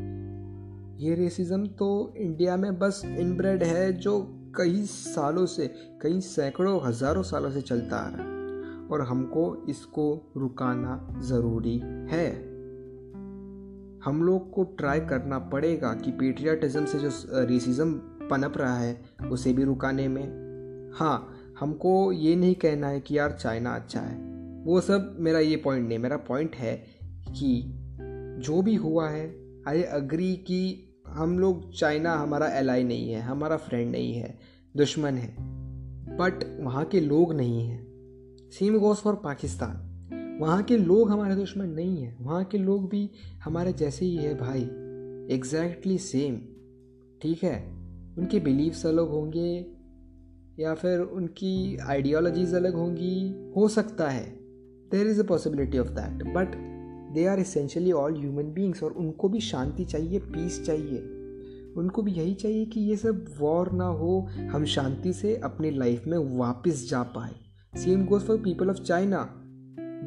ये 0.99 1.15
रेसिज्म 1.15 1.67
तो 1.67 2.13
इंडिया 2.17 2.57
में 2.57 2.79
बस 2.79 3.01
इनब्रेड 3.05 3.63
है 3.63 3.93
जो 3.93 4.41
कई 4.55 4.81
सालों 4.81 5.45
से, 5.45 5.67
कई 6.01 6.21
सैकड़ों, 6.21 6.87
हज़ारों 6.87 7.23
सालों 7.23 7.51
से 7.51 7.61
चलता 7.61 7.97
आ 7.97 8.09
रहा 8.09 8.27
है। 8.27 8.35
और 8.87 9.01
हमको 9.01 9.65
इसको 9.69 10.33
रुकाना 10.37 11.21
ज़रूरी 11.21 11.77
है। 11.83 12.31
हम 14.05 14.23
लोग 14.23 14.51
को 14.51 14.63
ट्राई 14.63 14.99
करना 14.99 15.39
पड़ेगा 15.39 15.93
कि 15.93 16.11
पेट्रियाटिज्म 16.11 16.85
से 16.85 16.99
जो 16.99 17.09
रेसिज्म 17.45 17.93
पनप 18.31 18.57
रहा 18.57 18.77
है, 18.77 19.01
उसे 19.31 19.53
भी 19.53 19.63
रुकाने 19.63 20.07
में। 20.07 20.23
हाँ 20.95 21.35
हमको 21.59 22.11
ये 22.11 22.35
नहीं 22.35 22.55
कहना 22.55 22.87
है 22.87 22.99
कि 22.99 23.17
यार 23.17 23.31
चाइना 23.31 23.75
अच्छा 23.75 23.99
है। 23.99 24.34
वो 24.65 24.81
सब 24.81 25.15
मेरा 25.19 25.39
ये 25.39 25.55
पॉइंट 25.55 25.87
नहीं, 25.87 25.99
मेरा 25.99 26.17
पॉइंट 26.17 26.55
है 26.55 26.75
कि 27.29 27.63
जो 28.41 28.61
भी 28.61 28.75
हुआ 28.75 29.09
है 29.09 29.35
आई 29.67 29.83
अग्री 29.83 30.35
कि 30.35 30.89
हम 31.07 31.39
लोग 31.39 31.73
चाइना 31.73 32.13
हमारा 32.13 32.47
एलाई 32.47 32.83
नहीं 32.83 33.11
है, 33.11 33.21
हमारा 33.21 33.57
फ्रेंड 33.57 33.91
नहीं 33.91 34.13
है, 34.13 34.39
दुश्मन 34.77 35.13
है 35.13 35.35
बट 36.17 36.59
वहाँ 36.61 36.85
के 36.85 36.99
लोग 36.99 37.33
नहीं 37.33 37.67
हैं। 37.67 38.49
सेम 38.51 38.77
गोस 38.79 39.01
फॉर 39.01 39.15
पाकिस्तान 39.15 39.81
वहाँ 40.41 40.63
के 40.63 40.77
लोग 40.77 41.09
हमारे 41.09 41.35
दुश्मन 41.35 41.65
नहीं 41.65 41.97
हैं। 41.97 42.23
वहाँ 42.23 42.43
के 42.43 42.57
लोग 42.57 42.89
भी 42.89 43.09
हमारे 43.43 43.73
जैसे 43.73 44.05
ही 44.05 44.15
है 44.15 44.37
भाई। 44.37 44.61
एग्जैक्टली 45.35 45.97
सेम 45.97 46.41
ठीक 47.21 47.43
है? 47.43 47.71
उनके 48.17 48.39
बिलीव्स 48.39 48.85
अलग 48.85 49.09
होंगे, 49.09 49.65
या 50.59 50.73
फिर 50.73 50.99
उनकी 50.99 51.77
आइडियोलॉजीज 51.77 52.53
अलग 52.53 52.73
होंगी। 52.73 53.51
हो 53.57 53.67
सकता 53.67 54.09
है। 54.09 54.44
There 54.91 55.07
is 55.07 55.21
a 55.21 55.25
possibility 55.25 55.77
of 55.77 55.87
that 55.87 56.23
but 56.33 56.55
they 57.13 57.25
are 57.25 57.39
essentially 57.39 57.91
all 57.91 58.19
human 58.19 58.51
beings 58.53 58.83
और 58.83 58.91
उनको 58.91 59.29
भी 59.29 59.39
शांति 59.39 59.85
चाहिए 59.85 60.19
पीस 60.19 60.65
चाहिए। 60.65 60.97
उनको 61.77 62.01
भी 62.01 62.11
यही 62.11 62.33
चाहिए 62.33 62.65
कि 62.65 62.79
ये 62.79 62.95
सब 62.95 63.25
वॉर 63.39 63.71
ना 63.71 63.85
हो, 63.85 64.27
हम 64.51 64.65
शांति 64.65 65.13
से 65.13 65.35
अपनी 65.35 65.71
लाइफ 65.71 66.07
में 66.07 66.17
वापस 66.37 66.89
जा 66.89 67.01
पाए। 67.03 67.33
Same 67.79 68.05
goes 68.05 68.21
for 68.21 68.37
people 68.37 68.69
of 68.69 68.77
China 68.77 69.41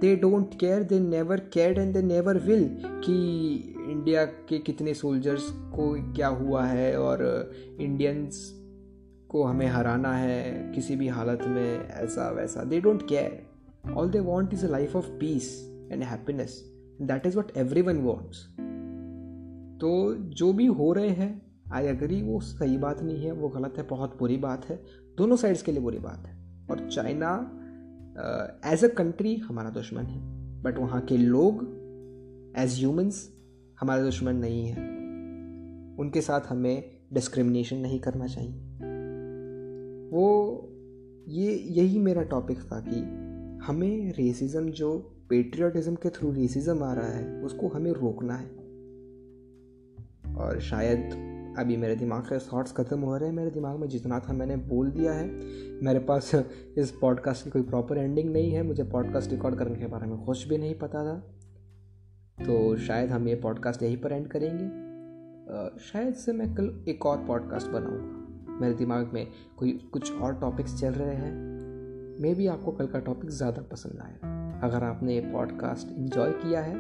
they 0.00 0.14
don't 0.16 0.54
care 0.60 0.82
they 0.82 1.00
never 1.00 1.40
care 1.40 1.78
and 1.80 1.92
they 1.94 2.02
never 2.02 2.38
will 2.38 2.68
कि 3.04 3.74
इंडिया 3.90 4.24
के 4.24 4.58
कितने 4.58 4.94
सोल्जर्स 4.94 5.50
को 5.50 6.14
क्या 6.14 6.28
हुआ 6.28 6.64
है 6.64 6.98
और 7.00 7.52
इंडियंस 7.80 8.54
को 9.28 9.44
हमें 9.44 9.66
हराना 9.66 10.12
है 10.12 10.72
किसी 10.74 10.96
भी 10.96 11.08
हालत 11.08 11.42
में, 11.46 11.88
ऐसा 11.88 12.30
वैसा। 12.30 12.64
They 12.64 12.80
don't 12.80 13.08
care 13.08 13.47
they 13.86 14.20
want 14.20 14.54
is 14.54 14.66
a 14.66 14.68
life 14.68 14.96
of 14.96 15.08
peace 15.08 15.74
and 15.92 16.02
happiness 16.02 16.72
that 17.02 17.26
is 17.26 17.36
what 17.36 17.52
everyone 17.82 17.96
wants 17.96 18.48
तो 19.80 20.14
जो 20.14 20.52
भी 20.52 20.66
हो 20.66 20.92
रहे 20.92 21.08
हैं 21.08 21.48
आई 21.72 21.86
अग्री 21.86 22.22
वो 22.22 22.40
सही 22.40 22.78
बात 22.78 23.02
नहीं 23.02 23.24
है, 23.24 23.32
वो 23.32 23.48
गलत 23.48 23.74
है, 23.76 23.82
बहुत 23.82 24.18
बुरी 24.18 24.36
बात 24.36 24.64
है। 24.64 24.84
दोनों 25.18 25.36
साइड्स 25.36 25.62
के 25.62 25.72
लिए 25.72 25.80
बुरी 25.80 25.98
बात 25.98 26.26
है। 26.26 26.66
और 26.70 26.90
चाइना 26.90 27.58
एज 28.64 28.84
अ 28.84 28.88
कंट्री 28.88 29.36
हमारा 29.36 29.70
दुश्मन 29.70 30.02
है। 30.02 30.20
बट 30.62 30.78
वहाँ 30.78 31.00
के 31.00 31.16
लोग 31.16 31.62
एज 32.56 32.78
ह्यूमंस 32.78 33.36
हमारे 33.80 34.02
दुश्मन 34.02 34.36
नहीं 34.36 34.66
है। 34.66 34.76
उनके 35.96 36.20
साथ 36.20 36.40
हमें 36.40 36.90
डिस्क्रिमिनेशन 37.12 37.76
नहीं 37.76 38.00
करना 38.00 38.26
चाहिए। 38.26 38.60
वो, 40.10 40.58
ये, 41.28 41.54
यही 41.54 41.98
मेरा 41.98 42.22
टॉपिक 42.22 42.58
था 42.58 42.80
कि 42.88 43.27
हमें 43.62 44.12
रेसिज्म 44.12 44.70
जो 44.70 44.98
पेट्रियाटिज्म 45.28 45.94
के 45.94 46.10
थ्रू 46.10 46.32
रेसिज्म 46.32 46.82
आ 46.82 46.92
रहा 46.94 47.08
है, 47.08 47.42
उसको 47.42 47.68
हमें 47.68 47.90
रोकना 47.92 48.34
है। 48.34 48.48
और 50.36 50.60
शायद 50.60 51.00
अभी 51.58 51.76
मेरे 51.76 51.96
दिमाग 51.96 52.24
से 52.24 52.38
थाट्स 52.38 52.72
ख़त्म 52.72 53.00
हो 53.00 53.16
रहे 53.16 53.28
हैं, 53.28 53.36
मेरे 53.36 53.50
दिमाग 53.50 53.78
में 53.78 53.88
जितना 53.88 54.20
था 54.20 54.32
मैंने 54.32 54.56
बोल 54.56 54.90
दिया 54.90 55.12
है। 55.12 55.26
मेरे 55.82 55.98
पास 55.98 56.34
इस 56.78 56.90
पॉडकास्ट 56.90 57.44
की 57.44 57.50
कोई 57.50 57.62
प्रॉपर 57.62 57.98
एंडिंग 57.98 58.30
नहीं 58.30 58.50
है, 58.52 58.62
मुझे 58.62 58.84
पॉडकास्ट 58.84 59.30
रिकॉर्ड 59.30 59.56
करने 59.56 59.76
के 59.76 59.86
बारे 59.86 60.06
में 60.06 60.18
कुछ 60.18 60.48
भी 60.48 60.58
नहीं 60.58 60.74
पता 60.74 61.04
था। 61.04 61.18
तो 62.44 62.76
शायद 62.76 63.10
हम 63.10 63.28
ये 63.28 63.34
पॉडकास्ट 63.34 63.82
यहीं 63.82 63.96
पर 63.96 64.12
एंड 64.12 64.28
करेंगे। 64.28 64.64
शायद 65.78 66.14
से 66.14 66.32
मैं 66.32 66.54
कल 66.54 66.84
एक 66.88 67.06
और 67.06 67.18
पॉडकास्ट 67.18 67.66
बनाऊँगा। 67.66 68.56
मेरे 68.60 68.74
दिमाग 68.74 69.10
में 69.14 69.26
कोई 69.56 69.72
कुछ 69.92 70.12
और 70.12 70.34
टॉपिक्स 70.34 70.80
चल 70.80 70.92
रहे 70.92 71.14
हैं। 71.14 71.47
मे 72.20 72.32
भी 72.34 72.46
आपको 72.46 72.72
कल 72.72 72.86
का 72.86 72.98
टॉपिक 72.98 73.30
ज़्यादा 73.30 73.62
पसंद 73.62 74.00
आया। 74.02 74.60
अगर 74.64 74.84
आपने 74.84 75.14
ये 75.14 75.20
पॉडकास्ट 75.32 75.92
इन्जॉय 75.92 76.32
किया 76.34 76.60
है 76.60 76.74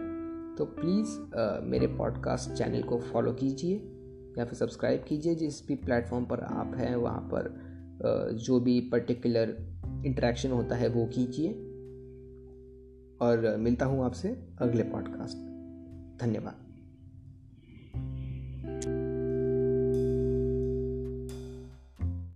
तो 0.56 0.64
प्लीज़ 0.64 1.18
मेरे 1.64 1.86
पॉडकास्ट 1.86 2.50
चैनल 2.52 2.82
को 2.82 2.98
फॉलो 3.02 3.32
कीजिए 3.32 3.76
या 4.38 4.44
फिर 4.44 4.54
सब्सक्राइब 4.54 5.04
कीजिए। 5.08 5.34
जिस 5.34 5.66
भी 5.66 5.74
प्लेटफॉर्म 5.76 6.24
पर 6.24 6.40
आप 6.40 6.72
हैं, 6.76 6.94
वहाँ 6.96 7.20
पर 7.32 8.36
जो 8.38 8.58
भी 8.60 8.80
पर्टिकुलर 8.92 9.56
इंटरेक्शन 10.06 10.50
होता 10.50 10.76
है, 10.76 10.88
वो 10.88 11.06
कीजिए। 11.06 11.52
और 13.20 13.56
मिलता 13.58 13.86
हूँ 13.86 14.04
आपसे 14.04 14.28
अगले 14.60 14.82
पॉडकास्ट 14.84 15.36
धन्यवाद। 16.22 16.67